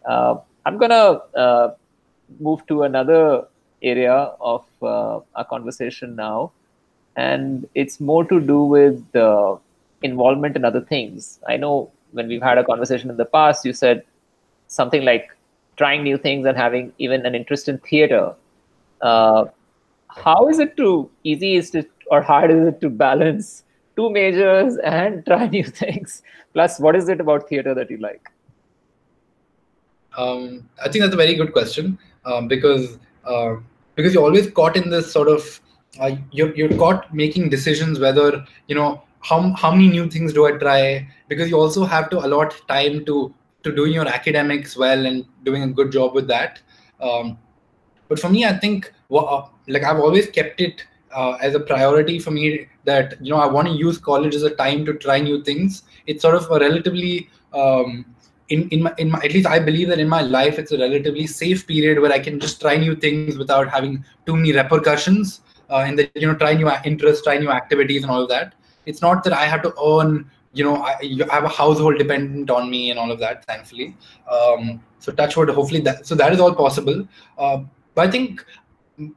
Uh, 0.06 0.36
i'm 0.66 0.78
gonna 0.78 1.22
uh, 1.44 1.72
move 2.40 2.66
to 2.68 2.84
another 2.84 3.46
area 3.82 4.16
of 4.40 4.66
uh, 4.82 5.20
our 5.36 5.46
conversation 5.46 6.16
now. 6.16 6.52
And 7.16 7.68
it's 7.76 8.00
more 8.00 8.24
to 8.26 8.40
do 8.40 8.64
with 8.64 9.02
involvement 10.02 10.56
in 10.58 10.66
other 10.66 10.82
things. 10.82 11.40
I 11.48 11.58
know 11.58 11.92
when 12.12 12.28
we've 12.28 12.42
had 12.42 12.58
a 12.58 12.64
conversation 12.64 13.10
in 13.10 13.18
the 13.18 13.26
past 13.26 13.66
you 13.66 13.74
said 13.74 14.04
something 14.68 15.04
like 15.04 15.30
trying 15.78 16.04
new 16.04 16.18
things 16.18 16.46
and 16.46 16.58
having 16.58 16.92
even 16.98 17.26
an 17.26 17.36
interest 17.36 17.70
in 17.70 17.78
theater 17.80 18.34
uh, 19.04 19.46
how 20.08 20.48
is 20.48 20.60
it 20.60 20.76
too 20.78 21.10
easy 21.24 21.56
is 21.56 21.76
it 21.76 21.90
or 22.08 22.22
hard 22.22 22.52
is 22.52 22.68
it 22.68 22.82
to 22.82 22.90
balance 22.90 23.64
two 23.96 24.10
majors 24.10 24.78
and 24.78 25.26
try 25.28 25.48
new 25.48 25.64
things? 25.64 26.24
Plus, 26.54 26.80
what 26.80 26.96
is 26.96 27.10
it 27.10 27.20
about 27.20 27.50
theater 27.50 27.74
that 27.74 27.90
you 27.90 27.98
like? 27.98 28.30
Um, 30.18 30.70
I 30.84 30.90
think 30.90 31.04
that's 31.04 31.14
a 31.14 31.18
very 31.18 31.36
good 31.36 31.54
question 31.54 31.98
um, 32.26 32.48
because 32.48 33.00
uh, 33.26 33.56
because 33.96 34.14
you're 34.14 34.24
always 34.24 34.50
caught 34.52 34.78
in 34.78 34.90
this 34.90 35.12
sort 35.12 35.28
of 35.28 35.60
uh, 36.00 36.16
you're 36.32 36.56
you're 36.56 36.78
caught 36.78 37.14
making 37.14 37.50
decisions 37.50 38.00
whether 38.00 38.46
you 38.68 38.76
know 38.76 39.02
how 39.22 39.42
how 39.54 39.72
many 39.72 39.88
new 39.88 40.10
things 40.10 40.34
do 40.34 40.46
I 40.46 40.52
try 40.52 41.08
because 41.30 41.50
you 41.50 41.58
also 41.58 41.84
have 41.84 42.10
to 42.12 42.20
allot 42.20 42.56
time 42.68 43.06
to 43.06 43.34
to 43.64 43.76
doing 43.76 43.94
your 43.94 44.08
academics 44.08 44.78
well 44.78 45.06
and 45.08 45.26
doing 45.44 45.64
a 45.64 45.68
good 45.68 45.92
job 45.92 46.14
with 46.14 46.28
that. 46.28 46.62
Um, 47.00 47.38
but 48.14 48.20
for 48.20 48.30
me, 48.30 48.46
I 48.46 48.54
think 48.54 48.94
well, 49.10 49.52
like 49.68 49.84
I've 49.84 50.00
always 50.00 50.30
kept 50.30 50.62
it 50.62 50.86
uh, 51.12 51.32
as 51.42 51.56
a 51.56 51.60
priority 51.60 52.20
for 52.20 52.30
me 52.30 52.68
that 52.84 53.16
you 53.20 53.32
know 53.32 53.40
I 53.40 53.48
want 53.48 53.68
to 53.70 53.74
use 53.74 53.98
college 53.98 54.36
as 54.36 54.44
a 54.44 54.52
time 54.52 54.86
to 54.86 54.94
try 54.94 55.20
new 55.20 55.44
things. 55.44 55.82
It's 56.06 56.22
sort 56.22 56.36
of 56.36 56.46
a 56.52 56.60
relatively 56.60 57.28
um, 57.54 58.06
in 58.50 58.70
in 58.70 58.84
my 58.84 58.94
in 59.00 59.10
my 59.10 59.18
at 59.24 59.34
least 59.34 59.48
I 59.48 59.58
believe 59.58 59.88
that 59.88 59.98
in 59.98 60.08
my 60.08 60.22
life 60.22 60.60
it's 60.60 60.72
a 60.72 60.78
relatively 60.78 61.26
safe 61.26 61.66
period 61.66 62.00
where 62.04 62.12
I 62.12 62.20
can 62.20 62.40
just 62.40 62.62
try 62.62 62.76
new 62.78 62.96
things 62.96 63.36
without 63.36 63.68
having 63.68 64.06
too 64.28 64.36
many 64.36 64.54
repercussions. 64.54 65.42
Uh, 65.72 65.84
and 65.88 65.98
that 65.98 66.12
you 66.14 66.28
know 66.28 66.36
try 66.36 66.54
new 66.54 66.70
interests, 66.86 67.24
try 67.24 67.40
new 67.40 67.50
activities, 67.50 68.04
and 68.04 68.12
all 68.12 68.22
of 68.22 68.30
that. 68.30 68.54
It's 68.86 69.02
not 69.02 69.24
that 69.24 69.34
I 69.34 69.46
have 69.46 69.64
to 69.64 69.74
earn 69.84 70.30
you 70.54 70.64
know 70.64 70.76
I, 70.76 70.98
I, 71.02 71.34
have 71.34 71.46
a 71.46 71.50
household 71.50 71.98
dependent 71.98 72.50
on 72.50 72.70
me 72.70 72.92
and 72.92 73.00
all 73.00 73.12
of 73.12 73.20
that 73.20 73.44
thankfully 73.46 73.96
um, 74.32 74.82
so 75.00 75.12
touch 75.12 75.36
wood 75.36 75.50
hopefully 75.50 75.82
that 75.82 76.06
so 76.06 76.16
that 76.16 76.32
is 76.32 76.40
all 76.40 76.54
possible 76.54 77.08
uh, 77.38 77.64
but 77.96 78.08
i 78.08 78.12
think 78.12 78.46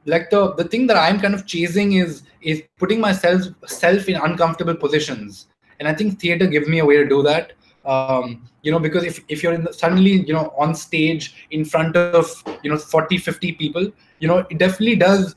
like 0.05 0.29
the 0.29 0.53
the 0.55 0.63
thing 0.63 0.87
that 0.87 0.97
i'm 0.97 1.19
kind 1.19 1.33
of 1.33 1.45
chasing 1.45 1.93
is 1.93 2.23
is 2.41 2.63
putting 2.77 2.99
myself 2.99 3.43
self 3.65 4.09
in 4.09 4.15
uncomfortable 4.15 4.75
positions. 4.75 5.47
And 5.79 5.87
i 5.87 5.93
think 5.93 6.19
theater 6.19 6.47
gives 6.47 6.67
me 6.67 6.79
a 6.79 6.85
way 6.85 6.97
to 6.97 7.07
do 7.07 7.21
that. 7.23 7.53
Um, 7.85 8.49
you 8.63 8.71
know 8.71 8.79
because 8.79 9.05
if, 9.05 9.23
if 9.29 9.41
you're 9.41 9.53
in 9.53 9.63
the, 9.63 9.71
suddenly 9.71 10.13
you 10.27 10.33
know 10.33 10.53
on 10.57 10.75
stage 10.75 11.47
in 11.51 11.63
front 11.63 11.95
of 11.95 12.43
you 12.61 12.69
know 12.69 12.77
40 12.77 13.17
50 13.17 13.53
people 13.53 13.89
you 14.19 14.27
know 14.27 14.39
it 14.49 14.57
definitely 14.57 14.97
does 14.97 15.35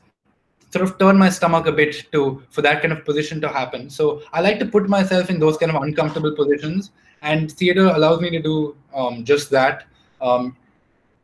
sort 0.73 0.83
of 0.83 0.97
turn 0.97 1.17
my 1.17 1.29
stomach 1.29 1.67
a 1.67 1.71
bit 1.71 2.11
to 2.11 2.43
for 2.49 2.61
that 2.61 2.81
kind 2.81 2.93
of 2.93 3.05
position 3.05 3.41
to 3.41 3.49
happen. 3.49 3.89
So 3.89 4.21
i 4.33 4.41
like 4.41 4.59
to 4.59 4.65
put 4.65 4.89
myself 4.89 5.29
in 5.29 5.39
those 5.39 5.57
kind 5.57 5.71
of 5.75 5.81
uncomfortable 5.81 6.35
positions. 6.35 6.91
And 7.21 7.51
theater 7.51 7.85
allows 7.87 8.19
me 8.19 8.29
to 8.31 8.41
do 8.41 8.75
um, 8.95 9.23
just 9.23 9.51
that. 9.51 9.85
Um, 10.21 10.55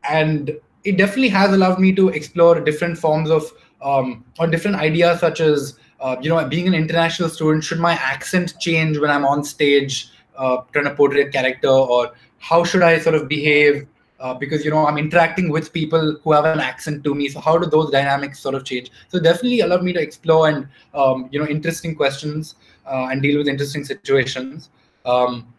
and 0.08 0.60
it 0.88 0.98
definitely 0.98 1.30
has 1.30 1.54
allowed 1.54 1.80
me 1.80 1.94
to 1.94 2.10
explore 2.10 2.60
different 2.60 2.98
forms 2.98 3.30
of 3.30 3.52
um, 3.82 4.24
or 4.40 4.48
different 4.48 4.78
ideas 4.78 5.20
such 5.20 5.40
as 5.42 5.78
uh, 6.00 6.16
you 6.22 6.30
know 6.30 6.44
being 6.48 6.68
an 6.68 6.74
international 6.74 7.30
student 7.30 7.64
should 7.64 7.80
my 7.80 7.94
accent 7.94 8.56
change 8.60 8.98
when 8.98 9.12
i'm 9.12 9.26
on 9.26 9.44
stage 9.44 10.10
uh, 10.38 10.58
trying 10.72 10.86
to 10.86 10.96
portray 10.96 11.22
a 11.22 11.30
character 11.30 11.76
or 11.96 12.14
how 12.40 12.64
should 12.64 12.84
i 12.84 12.98
sort 13.00 13.16
of 13.16 13.28
behave? 13.28 13.88
Uh, 14.20 14.34
because 14.34 14.66
you 14.66 14.72
know 14.72 14.88
i'm 14.88 14.98
interacting 14.98 15.52
with 15.52 15.72
people 15.72 16.18
who 16.24 16.32
have 16.32 16.46
an 16.46 16.60
accent 16.60 17.04
to 17.04 17.14
me. 17.14 17.30
So 17.30 17.40
how 17.40 17.56
do 17.60 17.68
those 17.68 17.92
dynamics 17.92 18.40
sort 18.40 18.56
of 18.56 18.64
change? 18.66 18.90
So 19.10 19.20
definitely 19.20 19.60
allowed 19.60 19.84
me 19.84 19.94
to 19.94 20.02
explore 20.02 20.48
and 20.50 20.68
um, 20.96 21.30
you 21.32 21.40
know 21.40 21.46
interesting 21.48 21.94
questions 21.94 22.56
uh, 22.88 23.10
and 23.12 23.22
deal 23.22 23.38
with 23.38 23.48
interesting 23.48 23.86
situations. 23.86 24.72
Um, 25.06 25.54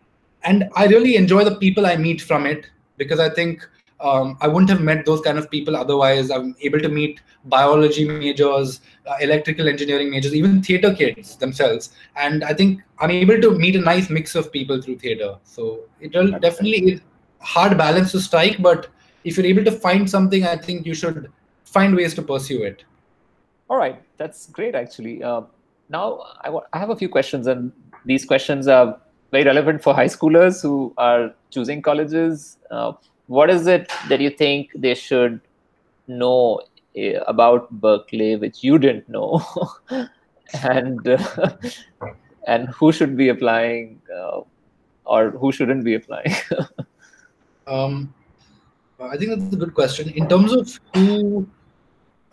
and 0.44 0.68
i 0.76 0.86
really 0.86 1.16
enjoy 1.16 1.44
the 1.44 1.56
people 1.56 1.86
i 1.86 1.96
meet 1.96 2.20
from 2.20 2.46
it 2.46 2.66
because 2.96 3.20
i 3.20 3.28
think 3.28 3.68
um, 4.00 4.38
I 4.40 4.48
wouldn't 4.48 4.70
have 4.70 4.80
met 4.80 5.04
those 5.04 5.20
kind 5.20 5.38
of 5.38 5.50
people 5.50 5.76
otherwise. 5.76 6.30
I'm 6.30 6.54
able 6.60 6.80
to 6.80 6.88
meet 6.88 7.20
biology 7.46 8.06
majors, 8.06 8.80
uh, 9.06 9.16
electrical 9.20 9.68
engineering 9.68 10.10
majors, 10.10 10.34
even 10.34 10.62
theater 10.62 10.94
kids 10.94 11.36
themselves. 11.36 11.90
And 12.16 12.44
I 12.44 12.54
think 12.54 12.80
I'm 12.98 13.10
able 13.10 13.40
to 13.40 13.58
meet 13.58 13.76
a 13.76 13.80
nice 13.80 14.08
mix 14.08 14.34
of 14.34 14.52
people 14.52 14.80
through 14.80 14.98
theater. 14.98 15.36
So 15.44 15.80
it 16.00 16.14
will 16.14 16.30
definitely 16.38 16.92
is 16.92 17.00
hard 17.40 17.76
balance 17.76 18.12
to 18.12 18.20
strike, 18.20 18.60
but 18.60 18.88
if 19.24 19.36
you're 19.36 19.46
able 19.46 19.64
to 19.64 19.72
find 19.72 20.08
something, 20.08 20.44
I 20.44 20.56
think 20.56 20.86
you 20.86 20.94
should 20.94 21.30
find 21.64 21.94
ways 21.94 22.14
to 22.14 22.22
pursue 22.22 22.62
it. 22.62 22.84
All 23.68 23.76
right, 23.76 24.00
that's 24.16 24.46
great 24.46 24.74
actually. 24.74 25.22
Uh, 25.22 25.42
now 25.88 26.24
I, 26.40 26.46
w- 26.46 26.64
I 26.72 26.78
have 26.78 26.90
a 26.90 26.96
few 26.96 27.08
questions, 27.08 27.46
and 27.46 27.72
these 28.04 28.24
questions 28.24 28.68
are 28.68 28.98
very 29.30 29.44
relevant 29.44 29.82
for 29.82 29.94
high 29.94 30.06
schoolers 30.06 30.62
who 30.62 30.94
are 30.96 31.34
choosing 31.50 31.82
colleges. 31.82 32.58
Uh, 32.70 32.92
what 33.28 33.50
is 33.50 33.66
it 33.66 33.90
that 34.08 34.20
you 34.20 34.30
think 34.30 34.70
they 34.74 34.94
should 34.94 35.40
know 36.08 36.60
uh, 36.98 37.20
about 37.26 37.70
Berkeley 37.70 38.36
which 38.36 38.64
you 38.64 38.78
didn't 38.78 39.08
know, 39.08 39.42
and 40.62 41.06
uh, 41.06 41.56
and 42.46 42.68
who 42.70 42.90
should 42.90 43.16
be 43.16 43.28
applying 43.28 44.00
uh, 44.14 44.40
or 45.04 45.30
who 45.30 45.52
shouldn't 45.52 45.84
be 45.84 45.94
applying? 45.94 46.34
um, 47.66 48.12
I 49.00 49.16
think 49.16 49.30
that's 49.30 49.54
a 49.54 49.56
good 49.56 49.74
question. 49.74 50.10
In 50.10 50.28
terms 50.28 50.52
of 50.52 50.80
who 50.94 51.46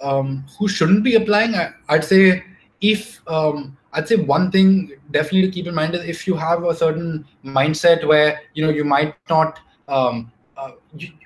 um, 0.01 0.45
who 0.58 0.67
shouldn't 0.67 1.03
be 1.03 1.15
applying, 1.15 1.55
I, 1.55 1.73
would 1.89 2.03
say 2.03 2.43
if 2.81 3.21
um, 3.27 3.77
I'd 3.93 4.08
say 4.08 4.15
one 4.15 4.49
thing 4.49 4.93
definitely 5.12 5.43
to 5.43 5.51
keep 5.51 5.67
in 5.67 5.75
mind 5.75 5.93
is 5.95 6.05
if 6.05 6.25
you 6.25 6.36
have 6.36 6.63
a 6.63 6.73
certain 6.73 7.25
mindset 7.43 8.08
where 8.08 8.39
you 8.53 8.65
know 8.65 8.71
you 8.71 8.86
might 8.86 9.15
not 9.29 9.60
um, 9.88 10.31
uh, 10.58 10.72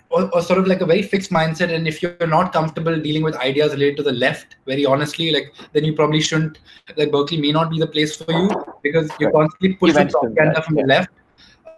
or, 0.10 0.34
or, 0.34 0.42
sort 0.42 0.60
of 0.60 0.68
like 0.68 0.82
a 0.82 0.86
very 0.86 1.04
fixed 1.04 1.32
mindset 1.32 1.74
and 1.74 1.88
if 1.88 2.02
you're 2.02 2.28
not 2.28 2.52
comfortable 2.52 3.00
dealing 3.00 3.24
with 3.24 3.36
ideas 3.36 3.74
related 3.74 3.98
to 3.98 4.04
the 4.04 4.12
left 4.12 4.56
very 4.66 4.86
honestly 4.86 5.32
like 5.32 5.54
then 5.74 5.84
you 5.84 5.94
probably 5.94 6.20
shouldn't 6.20 6.60
like 6.98 7.12
berkeley 7.12 7.40
may 7.40 7.52
not 7.52 7.70
be 7.70 7.80
the 7.80 7.88
place 7.88 8.16
for 8.16 8.32
you 8.32 8.50
because 8.82 9.10
you're 9.20 9.32
constantly 9.32 9.76
pushing 9.76 10.08
propaganda 10.08 10.62
from 10.64 10.76
the 10.76 10.84
left. 10.84 11.10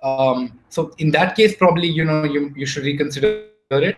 Um, 0.03 0.59
so 0.69 0.91
in 0.97 1.11
that 1.11 1.35
case 1.35 1.55
probably 1.55 1.87
you 1.87 2.05
know 2.05 2.23
you, 2.23 2.53
you 2.55 2.65
should 2.65 2.83
reconsider 2.83 3.47
it. 3.71 3.97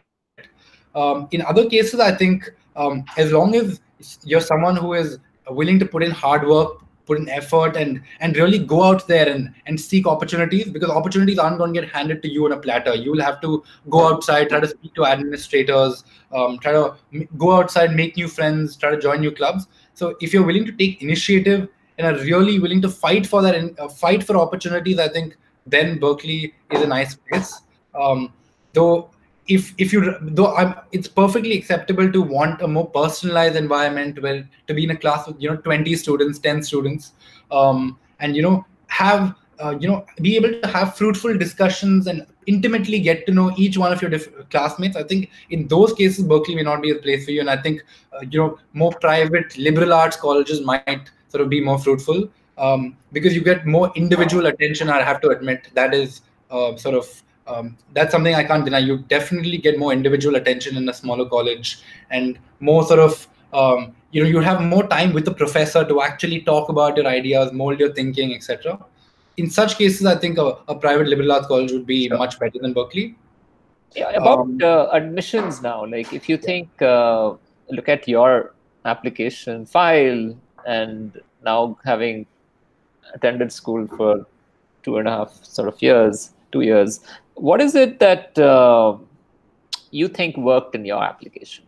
Um, 0.95 1.27
in 1.31 1.41
other 1.41 1.69
cases 1.69 1.99
i 1.99 2.11
think 2.11 2.51
um, 2.75 3.03
as 3.17 3.31
long 3.31 3.55
as 3.55 3.79
you're 4.23 4.41
someone 4.41 4.75
who 4.75 4.93
is 4.93 5.19
willing 5.49 5.79
to 5.79 5.85
put 5.85 6.03
in 6.03 6.11
hard 6.11 6.47
work 6.47 6.83
put 7.05 7.17
in 7.17 7.29
effort 7.29 7.75
and 7.75 8.01
and 8.19 8.37
really 8.37 8.57
go 8.57 8.83
out 8.83 9.07
there 9.07 9.29
and 9.29 9.53
and 9.65 9.79
seek 9.79 10.07
opportunities 10.07 10.69
because 10.69 10.89
opportunities 10.89 11.37
aren't 11.37 11.57
going 11.57 11.73
to 11.73 11.81
get 11.81 11.89
handed 11.89 12.21
to 12.21 12.29
you 12.29 12.45
on 12.45 12.51
a 12.53 12.57
platter. 12.57 12.95
You 12.95 13.11
will 13.11 13.21
have 13.21 13.41
to 13.41 13.63
go 13.89 14.07
outside 14.07 14.49
try 14.49 14.59
to 14.59 14.67
speak 14.67 14.93
to 14.95 15.05
administrators 15.05 16.03
um, 16.31 16.57
try 16.59 16.71
to 16.71 16.95
go 17.37 17.51
outside 17.51 17.95
make 17.95 18.17
new 18.17 18.27
friends 18.27 18.75
try 18.75 18.91
to 18.91 18.99
join 18.99 19.21
new 19.21 19.31
clubs. 19.31 19.67
So 19.93 20.15
if 20.21 20.33
you're 20.33 20.45
willing 20.45 20.65
to 20.65 20.71
take 20.71 21.01
initiative 21.01 21.69
and 21.97 22.07
are 22.07 22.19
really 22.23 22.59
willing 22.59 22.81
to 22.81 22.89
fight 22.89 23.27
for 23.27 23.41
that 23.41 23.55
and 23.55 23.79
uh, 23.79 23.87
fight 23.87 24.23
for 24.23 24.35
opportunities 24.37 24.97
i 24.97 25.07
think 25.07 25.37
then 25.67 25.99
berkeley 25.99 26.53
is 26.71 26.81
a 26.81 26.87
nice 26.87 27.15
place. 27.15 27.61
Um, 27.93 28.33
though 28.73 29.12
if 29.47 29.73
if 29.77 29.91
you 29.91 30.15
though 30.21 30.55
I'm, 30.55 30.75
it's 30.91 31.07
perfectly 31.07 31.57
acceptable 31.57 32.11
to 32.11 32.21
want 32.21 32.61
a 32.61 32.67
more 32.67 32.89
personalized 32.89 33.55
environment 33.55 34.21
where 34.21 34.47
to 34.67 34.73
be 34.73 34.85
in 34.85 34.91
a 34.91 34.95
class 34.97 35.27
with 35.27 35.41
you 35.41 35.49
know 35.49 35.57
20 35.57 35.95
students 35.95 36.39
10 36.39 36.63
students 36.63 37.11
um, 37.51 37.97
and 38.19 38.35
you 38.35 38.41
know 38.41 38.65
have 38.87 39.35
uh, 39.59 39.75
you 39.79 39.87
know 39.87 40.05
be 40.21 40.35
able 40.35 40.61
to 40.61 40.67
have 40.67 40.95
fruitful 40.95 41.37
discussions 41.37 42.07
and 42.07 42.25
intimately 42.47 42.99
get 42.99 43.25
to 43.25 43.33
know 43.33 43.53
each 43.57 43.77
one 43.77 43.91
of 43.93 44.01
your 44.01 44.11
classmates. 44.49 44.97
I 44.97 45.03
think 45.03 45.29
in 45.49 45.67
those 45.67 45.93
cases 45.93 46.25
berkeley 46.25 46.55
may 46.55 46.63
not 46.63 46.81
be 46.81 46.91
a 46.91 46.95
place 46.95 47.25
for 47.25 47.31
you 47.31 47.39
and 47.39 47.49
i 47.49 47.57
think 47.57 47.83
uh, 48.13 48.21
you 48.29 48.39
know 48.39 48.59
more 48.73 48.91
private 49.01 49.57
liberal 49.57 49.93
arts 49.93 50.17
colleges 50.17 50.61
might 50.61 51.09
sort 51.29 51.41
of 51.41 51.49
be 51.49 51.61
more 51.61 51.79
fruitful 51.79 52.29
um, 52.57 52.95
because 53.11 53.33
you 53.33 53.41
get 53.41 53.65
more 53.65 53.91
individual 53.95 54.45
attention 54.47 54.89
i 54.89 55.01
have 55.01 55.19
to 55.21 55.29
admit. 55.29 55.69
That 55.73 55.93
is 55.93 56.21
uh, 56.51 56.75
sort 56.77 56.95
of 56.95 57.23
um, 57.47 57.77
that's 57.93 58.11
something 58.11 58.33
I 58.35 58.43
can't 58.43 58.63
deny. 58.63 58.79
You 58.79 58.99
definitely 58.99 59.57
get 59.57 59.77
more 59.77 59.91
individual 59.91 60.35
attention 60.35 60.77
in 60.77 60.87
a 60.87 60.93
smaller 60.93 61.27
college 61.27 61.79
and 62.09 62.39
more 62.59 62.85
sort 62.85 62.99
of, 62.99 63.27
um, 63.53 63.95
you 64.11 64.23
know, 64.23 64.29
you 64.29 64.39
have 64.39 64.61
more 64.61 64.87
time 64.87 65.13
with 65.13 65.25
the 65.25 65.33
professor 65.33 65.83
to 65.85 66.01
actually 66.01 66.41
talk 66.41 66.69
about 66.69 66.97
your 66.97 67.07
ideas, 67.07 67.51
mold 67.51 67.79
your 67.79 67.93
thinking, 67.93 68.33
etc. 68.33 68.79
In 69.37 69.49
such 69.49 69.77
cases, 69.77 70.05
I 70.05 70.15
think 70.15 70.37
a, 70.37 70.57
a, 70.67 70.75
private 70.75 71.07
liberal 71.07 71.31
arts 71.31 71.47
college 71.47 71.71
would 71.71 71.87
be 71.87 72.07
much 72.09 72.39
better 72.39 72.59
than 72.59 72.73
Berkeley. 72.73 73.15
Yeah, 73.95 74.09
about 74.09 74.39
um, 74.39 74.59
uh, 74.61 74.87
admissions 74.91 75.61
now, 75.61 75.85
like 75.85 76.13
if 76.13 76.27
you 76.29 76.37
think, 76.37 76.69
uh, 76.81 77.33
look 77.69 77.89
at 77.89 78.07
your 78.07 78.53
application 78.85 79.65
file 79.65 80.35
and 80.65 81.21
now 81.43 81.77
having 81.83 82.25
attended 83.13 83.51
school 83.51 83.87
for 83.87 84.25
two 84.83 84.97
and 84.97 85.07
a 85.07 85.11
half 85.11 85.43
sort 85.43 85.67
of 85.67 85.81
years, 85.81 86.33
two 86.51 86.61
years, 86.61 86.99
what 87.35 87.61
is 87.61 87.75
it 87.75 87.99
that 87.99 88.37
uh, 88.37 88.97
you 89.91 90.07
think 90.07 90.37
worked 90.37 90.75
in 90.75 90.85
your 90.85 91.03
application? 91.03 91.65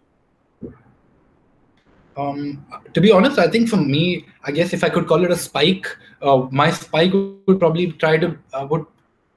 Um, 2.18 2.66
to 2.94 3.02
be 3.02 3.12
honest, 3.12 3.38
I 3.38 3.50
think 3.50 3.68
for 3.68 3.76
me, 3.76 4.26
I 4.46 4.52
guess 4.52 4.74
if 4.74 4.84
I 4.84 4.90
could 4.90 5.06
call 5.06 5.26
it 5.26 5.32
a 5.32 5.36
spike, 5.36 5.88
uh, 6.22 6.48
my 6.50 6.72
spike 6.72 7.12
would 7.12 7.60
probably 7.60 7.92
try 7.92 8.18
to 8.18 8.38
uh, 8.54 8.66
would 8.70 8.86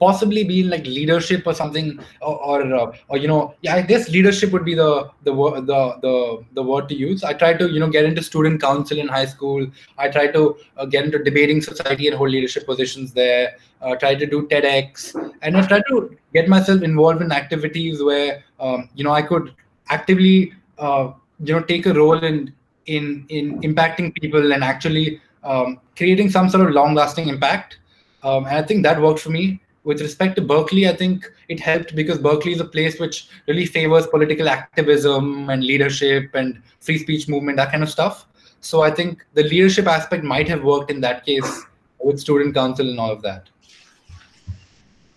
possibly 0.01 0.45
be 0.45 0.61
in 0.61 0.71
like 0.71 0.85
leadership 0.85 1.47
or 1.47 1.55
something 1.55 1.99
or 2.23 2.37
or, 2.51 2.75
uh, 2.75 2.93
or, 3.09 3.17
you 3.19 3.27
know 3.27 3.55
yeah 3.63 3.75
i 3.75 3.83
guess 3.83 4.09
leadership 4.09 4.53
would 4.53 4.65
be 4.65 4.75
the 4.75 5.11
the 5.25 5.33
the 5.71 5.81
the 6.03 6.45
the 6.55 6.63
word 6.63 6.89
to 6.89 6.95
use. 6.95 7.25
I 7.25 7.33
try 7.33 7.55
to 7.55 7.69
you 7.69 7.81
know 7.81 7.89
get 7.89 8.05
into 8.05 8.23
student 8.23 8.61
council 8.61 8.99
in 8.99 9.09
high 9.09 9.27
school. 9.27 9.67
I 9.97 10.09
try 10.09 10.27
to 10.29 10.57
uh, 10.77 10.87
get 10.87 11.05
into 11.05 11.23
debating 11.23 11.61
society 11.61 12.09
and 12.09 12.17
hold 12.17 12.31
leadership 12.31 12.67
positions 12.67 13.13
there. 13.13 13.57
Uh, 13.81 13.95
try 13.95 14.15
to 14.15 14.27
do 14.27 14.43
tedx. 14.49 15.15
And 15.43 15.57
i 15.57 15.67
try 15.67 15.81
to 15.91 16.17
get 16.35 16.49
myself 16.49 16.83
involved 16.83 17.23
in 17.23 17.33
activities 17.33 18.03
where 18.03 18.43
um, 18.61 18.89
you 18.95 19.05
know 19.05 19.13
i 19.13 19.23
could 19.23 19.55
actively 19.89 20.53
uh, 20.79 21.13
you 21.45 21.55
know 21.55 21.63
take 21.63 21.87
a 21.87 21.95
role 21.95 22.25
in 22.33 22.53
in 22.87 23.25
in 23.29 23.61
impacting 23.61 24.15
people 24.21 24.53
and 24.53 24.65
actually 24.65 25.21
um, 25.45 25.81
creating 25.97 26.31
some 26.31 26.49
sort 26.49 26.67
of 26.67 26.75
long 26.75 26.95
lasting 26.95 27.29
impact. 27.29 27.79
Um, 28.25 28.47
and 28.47 28.57
i 28.57 28.63
think 28.63 28.83
that 28.83 29.01
worked 29.01 29.21
for 29.21 29.31
me 29.31 29.61
with 29.89 30.03
respect 30.03 30.37
to 30.37 30.43
Berkeley, 30.43 30.87
I 30.87 30.95
think 30.95 31.33
it 31.49 31.59
helped 31.59 31.97
because 31.97 32.19
Berkeley 32.19 32.53
is 32.53 32.61
a 32.61 32.67
place 32.67 33.01
which 33.01 33.27
really 33.47 33.65
favors 33.65 34.07
political 34.07 34.47
activism 34.47 35.49
and 35.49 35.65
leadership 35.65 36.35
and 36.35 36.61
free 36.81 36.99
speech 36.99 37.27
movement, 37.27 37.57
that 37.57 37.71
kind 37.71 37.83
of 37.83 37.89
stuff. 37.89 38.27
So 38.61 38.83
I 38.83 38.91
think 38.91 39.25
the 39.33 39.45
leadership 39.45 39.87
aspect 39.87 40.25
might 40.25 40.47
have 40.47 40.63
worked 40.63 40.91
in 40.91 41.01
that 41.01 41.25
case 41.25 41.63
with 42.01 42.21
student 42.21 42.55
council 42.55 42.87
and 42.91 43.01
all 43.01 43.11
of 43.11 43.23
that. 43.23 43.49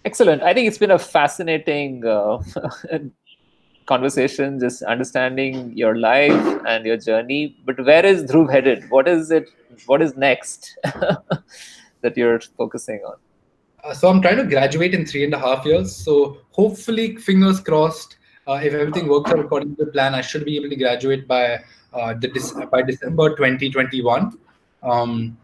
Excellent. 0.06 0.42
I 0.42 0.54
think 0.54 0.70
it's 0.70 0.78
been 0.78 0.92
a 0.92 1.00
fascinating 1.00 2.06
uh, 2.06 2.42
conversation, 3.88 4.58
just 4.58 4.84
understanding 4.84 5.76
your 5.76 5.98
life 5.98 6.62
and 6.66 6.86
your 6.86 6.96
journey. 6.96 7.58
But 7.66 7.86
where 7.86 8.06
is 8.06 8.24
Dhruv 8.24 8.50
headed? 8.50 8.90
What 8.90 9.10
is 9.10 9.32
it? 9.32 9.50
What 9.86 10.02
is 10.02 10.16
next 10.16 10.78
that 10.84 12.16
you're 12.16 12.40
focusing 12.40 13.02
on? 13.06 13.16
Uh, 13.84 13.94
so 13.94 14.10
I'm 14.10 14.22
trying 14.22 14.38
to 14.38 14.44
graduate 14.44 14.94
in 14.94 15.06
three 15.06 15.24
and 15.24 15.34
a 15.34 15.40
half 15.40 15.66
years. 15.66 15.96
So 15.96 16.38
hopefully, 16.52 17.16
fingers 17.18 17.60
crossed, 17.60 18.18
uh, 18.48 18.60
if 18.64 18.74
everything 18.74 19.08
works 19.08 19.32
out 19.32 19.40
according 19.40 19.76
to 19.76 19.86
the 19.86 19.92
plan, 19.92 20.16
I 20.16 20.22
should 20.22 20.46
be 20.46 20.56
able 20.58 20.70
to 20.70 20.76
graduate 20.76 21.28
by 21.28 21.60
uh, 21.94 22.14
the, 22.14 22.68
by 22.72 22.82
December 22.82 23.30
2021. 23.30 24.38
Um, 24.84 25.38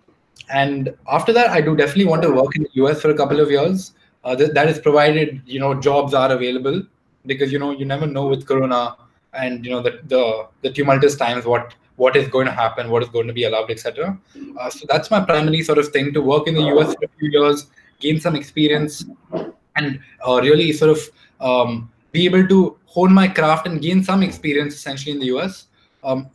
and 0.49 0.95
after 1.11 1.33
that, 1.33 1.49
I 1.49 1.61
do 1.61 1.75
definitely 1.75 2.05
want 2.05 2.21
to 2.23 2.31
work 2.31 2.55
in 2.55 2.63
the 2.63 2.69
US 2.85 3.01
for 3.01 3.09
a 3.09 3.17
couple 3.17 3.39
of 3.39 3.51
years. 3.51 3.93
Th- 4.37 4.51
that 4.51 4.67
is 4.67 4.79
provided, 4.79 5.41
you 5.45 5.59
know, 5.59 5.73
jobs 5.73 6.13
are 6.13 6.31
available 6.31 6.83
because 7.27 7.51
you 7.51 7.59
know 7.59 7.71
you 7.71 7.85
never 7.85 8.07
know 8.07 8.27
with 8.27 8.47
Corona 8.47 8.95
and 9.33 9.63
you 9.63 9.71
know 9.71 9.81
the 9.81 9.99
the, 10.07 10.47
the 10.61 10.71
tumultuous 10.71 11.15
times 11.15 11.45
what 11.45 11.73
what 11.97 12.15
is 12.15 12.27
going 12.27 12.45
to 12.45 12.51
happen, 12.51 12.89
what 12.89 13.03
is 13.03 13.09
going 13.09 13.27
to 13.27 13.33
be 13.33 13.43
allowed, 13.45 13.71
etc. 13.71 14.17
Uh, 14.59 14.69
so 14.69 14.85
that's 14.87 15.09
my 15.09 15.19
primary 15.19 15.63
sort 15.63 15.79
of 15.79 15.87
thing 15.89 16.13
to 16.13 16.21
work 16.21 16.47
in 16.47 16.53
the 16.53 16.63
US 16.73 16.93
for 16.93 17.05
a 17.05 17.09
few 17.19 17.29
years, 17.31 17.67
gain 17.99 18.19
some 18.19 18.35
experience, 18.35 19.05
and 19.75 19.99
uh, 20.27 20.39
really 20.41 20.71
sort 20.71 20.91
of 20.91 21.09
um, 21.39 21.91
be 22.11 22.25
able 22.25 22.47
to 22.47 22.77
hone 22.85 23.13
my 23.13 23.27
craft 23.27 23.67
and 23.67 23.81
gain 23.81 24.03
some 24.03 24.23
experience 24.23 24.75
essentially 24.75 25.11
in 25.11 25.19
the 25.19 25.27
US. 25.37 25.67
Um, 26.03 26.29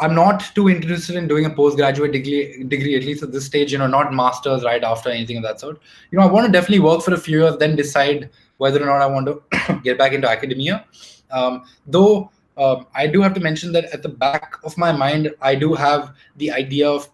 I'm 0.00 0.14
not 0.14 0.44
too 0.54 0.68
interested 0.68 1.16
in 1.16 1.26
doing 1.26 1.44
a 1.44 1.50
postgraduate 1.50 2.12
degree, 2.12 2.62
degree 2.64 2.96
at 2.96 3.02
least 3.02 3.22
at 3.22 3.32
this 3.32 3.44
stage. 3.44 3.72
You 3.72 3.78
know, 3.78 3.88
not 3.88 4.14
masters 4.14 4.62
right 4.64 4.82
after 4.84 5.10
anything 5.10 5.36
of 5.36 5.42
that 5.42 5.60
sort. 5.60 5.80
You 6.10 6.18
know, 6.18 6.24
I 6.24 6.30
want 6.30 6.46
to 6.46 6.52
definitely 6.52 6.80
work 6.80 7.02
for 7.02 7.14
a 7.14 7.18
few 7.18 7.40
years, 7.40 7.56
then 7.56 7.74
decide 7.74 8.30
whether 8.58 8.82
or 8.82 8.86
not 8.86 9.02
I 9.02 9.06
want 9.06 9.26
to 9.26 9.80
get 9.84 9.98
back 9.98 10.12
into 10.12 10.28
academia. 10.28 10.84
Um, 11.30 11.64
though 11.86 12.30
uh, 12.56 12.84
I 12.94 13.06
do 13.06 13.22
have 13.22 13.34
to 13.34 13.40
mention 13.40 13.72
that 13.72 13.86
at 13.86 14.02
the 14.02 14.08
back 14.08 14.54
of 14.64 14.76
my 14.78 14.92
mind, 14.92 15.34
I 15.40 15.54
do 15.54 15.74
have 15.74 16.14
the 16.36 16.50
idea 16.50 16.88
of 16.88 17.08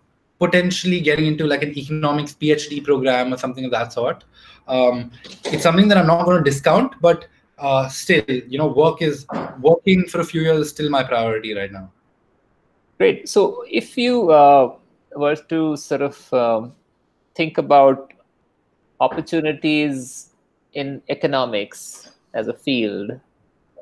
potentially 0.45 1.01
getting 1.01 1.27
into 1.27 1.47
like 1.47 1.63
an 1.63 1.77
economics 1.77 2.35
PhD 2.41 2.83
program 2.83 3.33
or 3.33 3.39
something 3.45 3.65
of 3.65 3.71
that 3.71 3.93
sort. 3.93 4.25
Um, 4.69 5.11
it's 5.45 5.63
something 5.63 5.89
that 5.89 5.99
I'm 5.99 6.07
not 6.07 6.25
going 6.25 6.39
to 6.43 6.51
discount, 6.51 6.95
but 7.01 7.27
uh, 7.59 7.89
still, 7.89 8.25
you 8.29 8.59
know, 8.59 8.67
work 8.67 9.03
is 9.03 9.27
working 9.61 10.07
for 10.07 10.21
a 10.21 10.25
few 10.25 10.43
years 10.43 10.61
is 10.61 10.71
still 10.71 10.91
my 10.91 11.03
priority 11.03 11.55
right 11.55 11.73
now. 11.73 11.91
Great. 12.99 13.29
So, 13.29 13.65
if 13.71 13.99
you 13.99 14.31
uh, 14.31 14.77
were 15.17 15.37
to 15.37 15.77
sort 15.77 16.03
of 16.03 16.33
um, 16.33 16.73
think 17.35 17.59
about 17.59 18.13
opportunities 19.01 20.31
in 20.73 21.03
economics 21.09 22.13
as 22.35 22.49
a 22.49 22.55
field, 22.55 23.11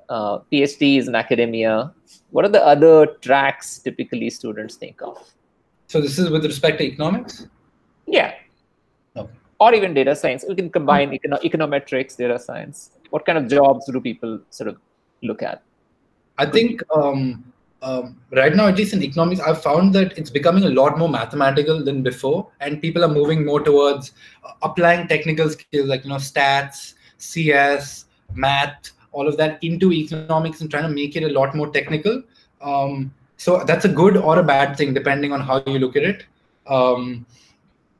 uh, 0.09 0.38
PhDs 0.51 1.09
in 1.09 1.14
academia, 1.14 1.92
what 2.31 2.44
are 2.44 2.48
the 2.48 2.64
other 2.64 3.07
tracks 3.20 3.79
typically 3.79 4.31
students 4.31 4.77
think 4.77 5.01
of? 5.03 5.18
So, 5.92 6.00
this 6.00 6.18
is 6.18 6.31
with 6.31 6.46
respect 6.46 6.78
to 6.78 6.85
economics? 6.85 7.46
Yeah. 8.07 8.33
Okay. 9.14 9.31
Or 9.61 9.74
even 9.74 9.92
data 9.92 10.16
science. 10.16 10.42
We 10.48 10.55
can 10.55 10.70
combine 10.70 11.11
econo- 11.11 11.42
econometrics, 11.42 12.16
data 12.16 12.38
science. 12.38 12.92
What 13.11 13.26
kind 13.26 13.37
of 13.37 13.46
jobs 13.46 13.85
do 13.92 14.00
people 14.00 14.40
sort 14.48 14.68
of 14.68 14.78
look 15.22 15.42
at? 15.42 15.62
I 16.38 16.46
think 16.46 16.81
um, 16.96 17.44
um, 17.83 18.16
right 18.31 18.57
now, 18.57 18.68
at 18.68 18.78
least 18.78 18.94
in 18.94 19.02
economics, 19.02 19.42
I've 19.42 19.62
found 19.62 19.92
that 19.92 20.16
it's 20.16 20.31
becoming 20.31 20.64
a 20.64 20.70
lot 20.70 20.96
more 20.96 21.11
mathematical 21.11 21.85
than 21.85 22.02
before, 22.02 22.48
and 22.61 22.81
people 22.81 23.05
are 23.05 23.14
moving 23.20 23.44
more 23.44 23.61
towards 23.61 24.12
uh, 24.44 24.52
applying 24.62 25.09
technical 25.09 25.50
skills 25.50 25.88
like 25.88 26.05
you 26.05 26.09
know 26.09 26.16
stats, 26.16 26.94
CS, 27.18 28.07
math, 28.33 28.92
all 29.12 29.28
of 29.28 29.37
that 29.37 29.62
into 29.62 29.92
economics 29.92 30.62
and 30.62 30.70
trying 30.70 30.85
to 30.85 30.94
make 31.02 31.16
it 31.16 31.22
a 31.22 31.28
lot 31.28 31.55
more 31.55 31.68
technical. 31.68 32.22
Um, 32.62 33.12
so 33.42 33.64
that's 33.64 33.85
a 33.85 33.88
good 33.88 34.16
or 34.16 34.38
a 34.38 34.42
bad 34.42 34.76
thing 34.76 34.94
depending 34.94 35.33
on 35.33 35.40
how 35.40 35.57
you 35.66 35.78
look 35.81 35.96
at 35.96 36.05
it. 36.05 36.26
Um, 36.68 37.26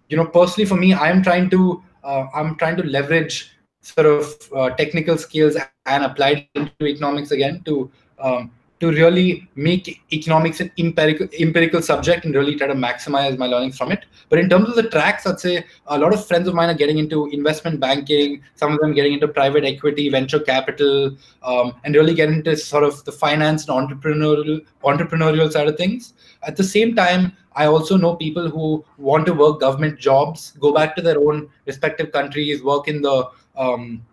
you 0.09 0.17
know, 0.17 0.27
personally 0.27 0.67
for 0.67 0.77
me, 0.77 0.95
I'm 0.95 1.21
trying 1.21 1.51
to 1.51 1.83
uh, 2.05 2.27
I'm 2.33 2.55
trying 2.57 2.77
to 2.77 2.85
leverage 2.85 3.51
sort 3.81 4.07
of 4.07 4.53
uh, 4.55 4.71
technical 4.71 5.19
skills 5.19 5.57
and 5.87 6.05
apply 6.05 6.29
it 6.37 6.49
into 6.55 6.87
economics 6.87 7.33
again 7.33 7.61
to 7.65 7.91
um, 8.21 8.53
to 8.83 8.91
really 8.91 9.49
make 9.55 10.03
economics 10.13 10.59
an 10.59 10.69
empirical 10.77 11.29
empirical 11.39 11.81
subject 11.81 12.25
and 12.25 12.35
really 12.35 12.57
try 12.57 12.67
to 12.67 12.75
maximize 12.75 13.39
my 13.39 13.47
learnings 13.47 13.79
from 13.79 13.93
it. 13.93 14.07
But 14.29 14.41
in 14.41 14.49
terms 14.49 14.69
of 14.69 14.75
the 14.75 14.89
tracks, 14.95 15.25
I'd 15.25 15.39
say 15.39 15.65
a 15.87 15.97
lot 15.97 16.13
of 16.13 16.27
friends 16.27 16.49
of 16.49 16.55
mine 16.55 16.69
are 16.69 16.81
getting 16.83 16.99
into 16.99 17.29
investment 17.29 17.79
banking. 17.79 18.43
Some 18.57 18.73
of 18.73 18.81
them 18.81 18.93
getting 18.93 19.13
into 19.13 19.29
private 19.29 19.63
equity, 19.63 20.09
venture 20.09 20.41
capital, 20.41 21.17
um, 21.45 21.75
and 21.85 21.95
really 21.95 22.13
getting 22.13 22.35
into 22.39 22.57
sort 22.57 22.83
of 22.83 23.05
the 23.05 23.13
finance 23.13 23.69
and 23.69 23.89
entrepreneurial 23.89 24.67
entrepreneurial 24.83 25.53
side 25.53 25.69
of 25.69 25.77
things. 25.77 26.15
At 26.43 26.57
the 26.57 26.65
same 26.65 26.97
time, 26.97 27.37
I 27.55 27.67
also 27.67 27.97
know 27.97 28.17
people 28.17 28.51
who 28.51 28.85
want 28.99 29.27
to 29.27 29.33
work 29.33 29.61
government 29.61 30.01
jobs, 30.01 30.55
go 30.59 30.75
back 30.75 30.97
to 30.97 31.03
their 31.03 31.21
own 31.21 31.49
respective 31.67 32.11
countries, 32.11 32.65
work 32.65 32.89
in 32.89 33.01
the 33.01 33.29
um, 33.57 34.05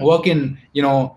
work 0.00 0.26
in 0.26 0.58
you 0.72 0.82
know 0.82 1.16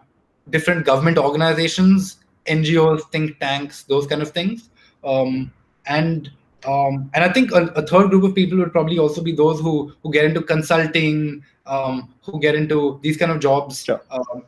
different 0.52 0.86
government 0.86 1.18
organizations 1.18 2.19
NGOs, 2.46 3.10
think 3.12 3.40
tanks, 3.40 3.84
those 3.84 4.08
kind 4.08 4.22
of 4.22 4.32
things. 4.32 4.70
Um, 5.04 5.52
and 5.86 6.30
um, 6.66 7.10
and 7.14 7.24
I 7.24 7.32
think 7.32 7.52
a, 7.52 7.68
a, 7.68 7.88
third 7.88 8.10
group 8.10 8.24
of 8.26 8.36
people 8.36 8.58
would 8.58 8.74
probably 8.74 9.00
also 9.00 9.22
be 9.22 9.32
those 9.32 9.62
who 9.62 9.94
who 10.04 10.12
get 10.12 10.26
into 10.26 10.42
consulting, 10.42 11.44
um, 11.66 12.14
who 12.22 12.40
get 12.40 12.56
into 12.56 13.00
these 13.02 13.16
kind 13.16 13.32
of 13.32 13.40
jobs. 13.40 13.84
Sure. 13.84 14.02
Um, 14.12 14.44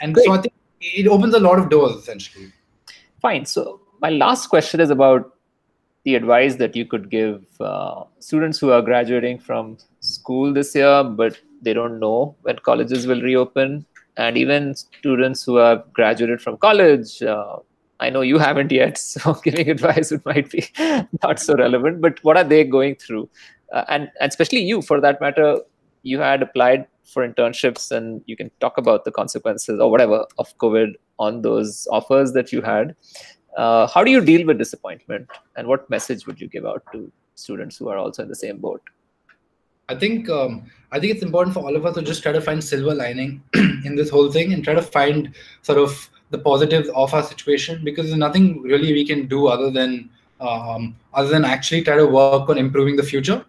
and 0.00 0.14
Great. 0.14 0.26
so 0.26 0.32
I 0.32 0.40
think 0.40 0.54
it 0.80 1.08
opens 1.08 1.34
a 1.34 1.40
lot 1.40 1.58
of 1.58 1.68
doors 1.68 1.96
essentially. 1.96 2.52
Fine. 3.20 3.46
So 3.46 3.80
my 4.00 4.10
last 4.10 4.46
question 4.46 4.80
is 4.80 4.90
about 4.90 5.34
the 6.04 6.14
advice 6.14 6.56
that 6.56 6.76
you 6.76 6.86
could 6.86 7.10
give 7.10 7.44
uh, 7.60 8.04
students 8.20 8.58
who 8.58 8.70
are 8.70 8.80
graduating 8.80 9.38
from 9.38 9.76
school 10.00 10.52
this 10.52 10.74
year, 10.74 11.02
but 11.02 11.38
they 11.60 11.72
don't 11.72 11.98
know 11.98 12.36
when 12.42 12.56
colleges 12.60 13.06
will 13.06 13.20
reopen 13.20 13.84
and 14.18 14.36
even 14.36 14.74
students 14.74 15.44
who 15.44 15.56
have 15.56 15.82
graduated 15.92 16.42
from 16.42 16.58
college 16.58 17.22
uh, 17.22 17.56
i 18.00 18.10
know 18.10 18.20
you 18.20 18.38
haven't 18.38 18.72
yet 18.72 18.98
so 19.12 19.34
giving 19.46 19.70
advice 19.70 20.12
it 20.12 20.24
might 20.26 20.50
be 20.50 20.66
not 21.22 21.38
so 21.38 21.56
relevant 21.56 22.00
but 22.00 22.22
what 22.24 22.36
are 22.36 22.44
they 22.44 22.64
going 22.64 22.94
through? 22.96 23.28
Uh, 23.72 23.84
and, 23.88 24.10
and 24.20 24.30
especially 24.30 24.60
you 24.60 24.80
for 24.82 25.00
that 25.00 25.20
matter 25.20 25.58
you 26.02 26.18
had 26.18 26.42
applied 26.42 26.86
for 27.04 27.26
internships 27.26 27.90
and 27.90 28.22
you 28.26 28.36
can 28.36 28.50
talk 28.60 28.78
about 28.78 29.04
the 29.04 29.10
consequences 29.10 29.80
or 29.80 29.90
whatever 29.90 30.24
of 30.38 30.56
covid 30.58 30.94
on 31.18 31.42
those 31.42 31.88
offers 31.90 32.32
that 32.32 32.52
you 32.52 32.62
had. 32.62 32.94
Uh, 33.56 33.86
how 33.88 34.04
do 34.04 34.10
you 34.10 34.20
deal 34.20 34.46
with 34.46 34.58
disappointment? 34.58 35.26
And 35.56 35.66
what 35.66 35.88
message 35.90 36.26
would 36.26 36.40
you 36.40 36.48
give 36.48 36.64
out 36.64 36.82
to 36.92 37.10
students 37.34 37.76
who 37.76 37.88
are 37.88 37.96
also 37.96 38.22
in 38.22 38.28
the 38.28 38.36
same 38.36 38.58
boat 38.58 38.82
I 39.88 39.94
think 39.94 40.28
um, 40.28 40.70
I 40.92 41.00
think 41.00 41.14
it's 41.14 41.22
important 41.22 41.54
for 41.54 41.60
all 41.60 41.74
of 41.74 41.84
us 41.86 41.94
to 41.94 42.02
just 42.02 42.22
try 42.22 42.32
to 42.32 42.40
find 42.40 42.62
silver 42.62 42.94
lining 42.94 43.42
in 43.54 43.96
this 43.96 44.10
whole 44.10 44.30
thing 44.30 44.52
and 44.52 44.62
try 44.62 44.74
to 44.74 44.82
find 44.82 45.34
sort 45.62 45.78
of 45.78 46.08
the 46.30 46.38
positives 46.38 46.88
of 46.90 47.12
our 47.14 47.22
situation 47.22 47.82
because 47.84 48.06
there's 48.06 48.18
nothing 48.18 48.62
really 48.62 48.92
we 48.92 49.06
can 49.06 49.26
do 49.26 49.46
other 49.48 49.70
than 49.70 50.10
um, 50.40 50.96
other 51.14 51.28
than 51.28 51.44
actually 51.44 51.82
try 51.82 51.96
to 51.96 52.06
work 52.06 52.48
on 52.48 52.58
improving 52.58 52.96
the 52.96 53.02
future. 53.02 53.44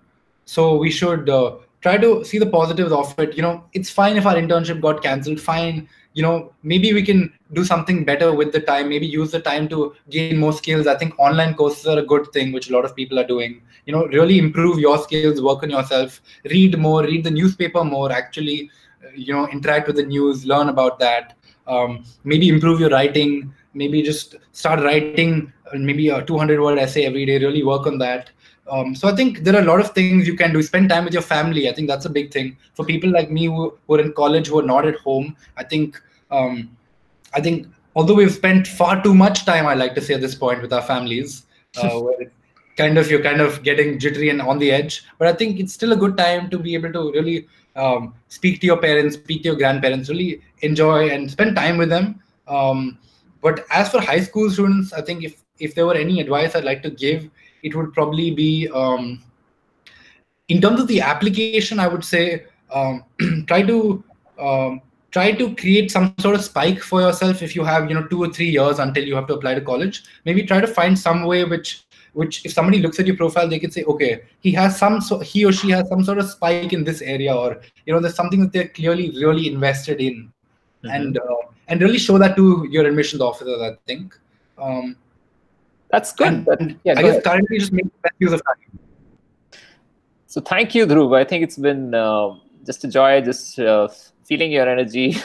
So 0.45 0.77
we 0.77 0.89
should 0.89 1.29
uh, 1.29 1.57
try 1.81 1.97
to 1.97 2.23
see 2.25 2.39
the 2.39 2.45
positives 2.45 2.91
of 2.91 3.17
it. 3.19 3.35
You 3.35 3.43
know, 3.43 3.63
it's 3.73 3.89
fine 3.89 4.17
if 4.17 4.25
our 4.25 4.35
internship 4.35 4.81
got 4.81 5.03
cancelled. 5.03 5.39
Fine, 5.39 5.87
you 6.13 6.23
know 6.23 6.51
maybe 6.63 6.93
we 6.93 7.03
can 7.03 7.31
do 7.53 7.63
something 7.63 8.03
better 8.03 8.33
with 8.33 8.51
the 8.51 8.59
time 8.59 8.89
maybe 8.89 9.05
use 9.05 9.31
the 9.31 9.39
time 9.39 9.67
to 9.73 9.95
gain 10.09 10.37
more 10.37 10.53
skills 10.53 10.87
i 10.87 10.95
think 10.95 11.13
online 11.19 11.53
courses 11.53 11.85
are 11.85 11.99
a 11.99 12.05
good 12.13 12.25
thing 12.33 12.51
which 12.51 12.69
a 12.69 12.73
lot 12.73 12.85
of 12.85 12.95
people 12.95 13.19
are 13.19 13.27
doing 13.27 13.61
you 13.89 13.95
know 13.95 14.05
really 14.17 14.37
improve 14.37 14.79
your 14.85 14.97
skills 15.05 15.41
work 15.41 15.63
on 15.63 15.75
yourself 15.75 16.21
read 16.55 16.77
more 16.87 17.01
read 17.03 17.23
the 17.27 17.35
newspaper 17.39 17.83
more 17.83 18.11
actually 18.11 18.57
uh, 19.03 19.13
you 19.27 19.33
know 19.33 19.47
interact 19.57 19.87
with 19.87 19.95
the 20.01 20.07
news 20.15 20.45
learn 20.45 20.69
about 20.69 20.99
that 20.99 21.35
um, 21.67 22.03
maybe 22.23 22.49
improve 22.49 22.79
your 22.79 22.91
writing 22.97 23.31
maybe 23.73 24.01
just 24.01 24.35
start 24.51 24.79
writing 24.81 25.51
uh, 25.67 25.77
maybe 25.77 26.09
a 26.09 26.23
200 26.23 26.61
word 26.65 26.77
essay 26.77 27.05
every 27.05 27.25
day 27.25 27.39
really 27.39 27.63
work 27.63 27.87
on 27.87 27.97
that 27.97 28.29
um, 28.71 28.93
so 28.95 29.07
I 29.07 29.15
think 29.15 29.39
there 29.39 29.55
are 29.55 29.61
a 29.61 29.65
lot 29.65 29.79
of 29.79 29.91
things 29.91 30.27
you 30.27 30.35
can 30.35 30.53
do. 30.53 30.61
Spend 30.61 30.89
time 30.89 31.05
with 31.05 31.13
your 31.13 31.23
family. 31.23 31.67
I 31.67 31.73
think 31.73 31.87
that's 31.87 32.05
a 32.05 32.09
big 32.09 32.31
thing 32.31 32.55
for 32.75 32.85
people 32.85 33.09
like 33.09 33.31
me 33.31 33.45
who, 33.45 33.75
who 33.87 33.95
are 33.95 33.99
in 33.99 34.13
college 34.13 34.47
who 34.49 34.59
are 34.59 34.69
not 34.75 34.85
at 34.85 34.97
home. 34.97 35.35
I 35.57 35.63
think 35.63 35.99
um, 36.29 36.77
I 37.33 37.41
think 37.41 37.67
although 37.95 38.13
we've 38.13 38.31
spent 38.31 38.67
far 38.67 39.01
too 39.01 39.15
much 39.15 39.45
time, 39.45 39.65
I 39.65 39.73
like 39.73 39.95
to 39.95 40.01
say 40.01 40.13
at 40.13 40.21
this 40.21 40.35
point 40.35 40.61
with 40.61 40.71
our 40.71 40.83
families, 40.83 41.47
uh, 41.77 41.99
where 41.99 42.31
kind 42.79 42.97
of 42.97 43.11
you're 43.11 43.27
kind 43.29 43.41
of 43.45 43.61
getting 43.63 43.99
jittery 43.99 44.29
and 44.29 44.41
on 44.41 44.59
the 44.63 44.71
edge. 44.71 45.03
But 45.17 45.27
I 45.27 45.33
think 45.33 45.59
it's 45.59 45.73
still 45.73 45.93
a 45.93 46.01
good 46.03 46.17
time 46.17 46.49
to 46.49 46.57
be 46.57 46.73
able 46.75 46.93
to 46.93 47.11
really 47.11 47.47
um, 47.75 48.13
speak 48.29 48.61
to 48.61 48.67
your 48.67 48.77
parents, 48.77 49.15
speak 49.15 49.43
to 49.43 49.49
your 49.49 49.57
grandparents, 49.57 50.09
really 50.09 50.41
enjoy 50.61 51.09
and 51.09 51.29
spend 51.29 51.55
time 51.55 51.77
with 51.77 51.89
them. 51.89 52.21
Um, 52.47 52.97
but 53.41 53.65
as 53.71 53.89
for 53.89 54.01
high 54.01 54.21
school 54.21 54.49
students, 54.49 54.93
I 54.93 55.01
think 55.01 55.23
if 55.23 55.41
if 55.59 55.75
there 55.75 55.85
were 55.85 55.95
any 55.95 56.19
advice 56.21 56.55
I'd 56.55 56.69
like 56.71 56.83
to 56.83 56.89
give, 56.89 57.29
it 57.63 57.75
would 57.75 57.93
probably 57.93 58.31
be 58.31 58.69
um, 58.73 59.21
in 60.47 60.61
terms 60.61 60.79
of 60.79 60.87
the 60.87 61.01
application. 61.01 61.79
I 61.79 61.87
would 61.87 62.03
say 62.03 62.45
um, 62.73 63.03
try 63.47 63.61
to 63.63 64.03
um, 64.39 64.81
try 65.11 65.31
to 65.31 65.55
create 65.55 65.91
some 65.91 66.13
sort 66.19 66.35
of 66.35 66.43
spike 66.43 66.79
for 66.79 67.01
yourself 67.01 67.41
if 67.41 67.55
you 67.55 67.63
have 67.63 67.89
you 67.89 67.95
know 67.95 68.07
two 68.07 68.23
or 68.23 68.29
three 68.29 68.49
years 68.49 68.79
until 68.79 69.03
you 69.03 69.15
have 69.15 69.27
to 69.27 69.35
apply 69.35 69.55
to 69.55 69.61
college. 69.61 70.03
Maybe 70.25 70.43
try 70.43 70.61
to 70.61 70.67
find 70.79 70.97
some 70.97 71.23
way 71.23 71.43
which 71.43 71.83
which 72.19 72.45
if 72.45 72.53
somebody 72.57 72.79
looks 72.83 72.99
at 73.01 73.07
your 73.09 73.17
profile 73.21 73.47
they 73.51 73.61
can 73.63 73.71
say 73.75 73.83
okay 73.93 74.11
he 74.47 74.51
has 74.59 74.77
some 74.83 74.95
so 75.09 75.19
he 75.31 75.43
or 75.49 75.53
she 75.59 75.69
has 75.75 75.87
some 75.93 76.03
sort 76.09 76.19
of 76.23 76.29
spike 76.35 76.73
in 76.77 76.83
this 76.89 77.01
area 77.15 77.35
or 77.43 77.49
you 77.85 77.93
know 77.93 77.99
there's 78.05 78.19
something 78.21 78.41
that 78.43 78.53
they're 78.53 78.73
clearly 78.79 79.09
really 79.23 79.45
invested 79.53 80.01
in 80.07 80.15
mm-hmm. 80.23 80.95
and 80.95 81.17
uh, 81.17 81.43
and 81.67 81.81
really 81.85 82.01
show 82.07 82.17
that 82.23 82.35
to 82.39 82.45
your 82.75 82.85
admissions 82.91 83.21
officers 83.29 83.61
i 83.69 83.71
think 83.91 84.19
um, 84.61 84.95
That's 85.91 86.13
good. 86.13 86.27
And, 86.27 86.45
But, 86.45 86.61
yeah, 86.83 86.93
I 86.93 86.95
go 86.95 87.01
guess 87.03 87.11
ahead. 87.11 87.23
currently 87.23 87.59
just 87.59 87.71
make 87.71 87.85
the 87.85 87.99
best 88.03 88.15
use 88.19 88.33
of 88.33 88.41
time. 88.45 88.79
So 90.27 90.41
thank 90.41 90.75
you, 90.75 90.85
Dhruv. 90.85 91.15
I 91.15 91.23
think 91.23 91.43
it's 91.43 91.57
been 91.57 91.95
uh, 91.95 92.35
just 92.65 92.83
a 92.83 92.87
joy, 92.87 93.21
just 93.21 93.59
uh, 93.59 93.87
feeling 94.25 94.51
your 94.51 94.69
energy 94.69 95.17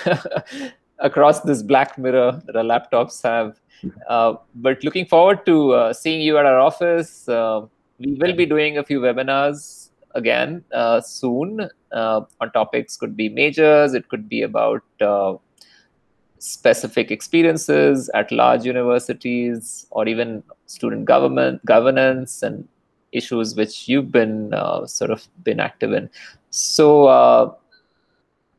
across 0.98 1.40
this 1.40 1.62
black 1.62 1.98
mirror 1.98 2.42
that 2.46 2.56
our 2.56 2.64
laptops 2.64 3.22
have. 3.22 3.60
Uh, 4.08 4.34
but 4.54 4.82
looking 4.84 5.06
forward 5.06 5.44
to 5.46 5.72
uh, 5.72 5.92
seeing 5.92 6.20
you 6.20 6.38
at 6.38 6.46
our 6.46 6.58
office. 6.58 7.28
Uh, 7.28 7.66
we 7.98 8.14
will 8.14 8.34
be 8.34 8.46
doing 8.46 8.78
a 8.78 8.84
few 8.84 9.00
webinars 9.00 9.90
again 10.14 10.64
soon 11.02 11.68
on 11.92 12.52
topics. 12.52 12.96
Could 12.96 13.16
be 13.16 13.28
majors. 13.28 13.94
It 13.94 14.08
could 14.08 14.28
be 14.28 14.42
about 14.42 14.82
specific 16.38 17.10
experiences 17.10 18.10
at 18.14 18.30
large 18.30 18.64
universities, 18.64 19.86
or 19.90 20.06
even 20.06 20.42
student 20.66 21.06
government 21.06 21.64
governance 21.64 22.42
and 22.42 22.68
issues 23.12 23.54
which 23.54 23.88
you've 23.88 24.12
been 24.12 24.52
uh, 24.52 24.86
sort 24.86 25.10
of 25.10 25.26
been 25.42 25.60
active 25.60 25.92
in. 25.92 26.10
So 26.50 27.06
uh, 27.06 27.54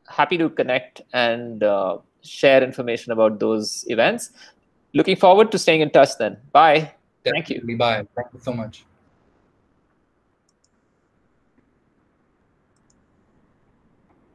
happy 0.08 0.38
to 0.38 0.48
connect 0.48 1.02
and 1.12 1.62
uh, 1.62 1.98
share 2.22 2.62
information 2.62 3.12
about 3.12 3.38
those 3.38 3.84
events. 3.88 4.32
Looking 4.96 5.16
forward 5.16 5.52
to 5.52 5.58
staying 5.58 5.82
in 5.82 5.90
touch 5.90 6.16
then. 6.18 6.38
Bye. 6.52 6.92
Thank 7.22 7.50
you. 7.50 7.56
Definitely. 7.56 7.74
Bye. 7.74 8.06
Thank 8.16 8.28
you 8.32 8.40
so 8.40 8.54
much. 8.54 8.86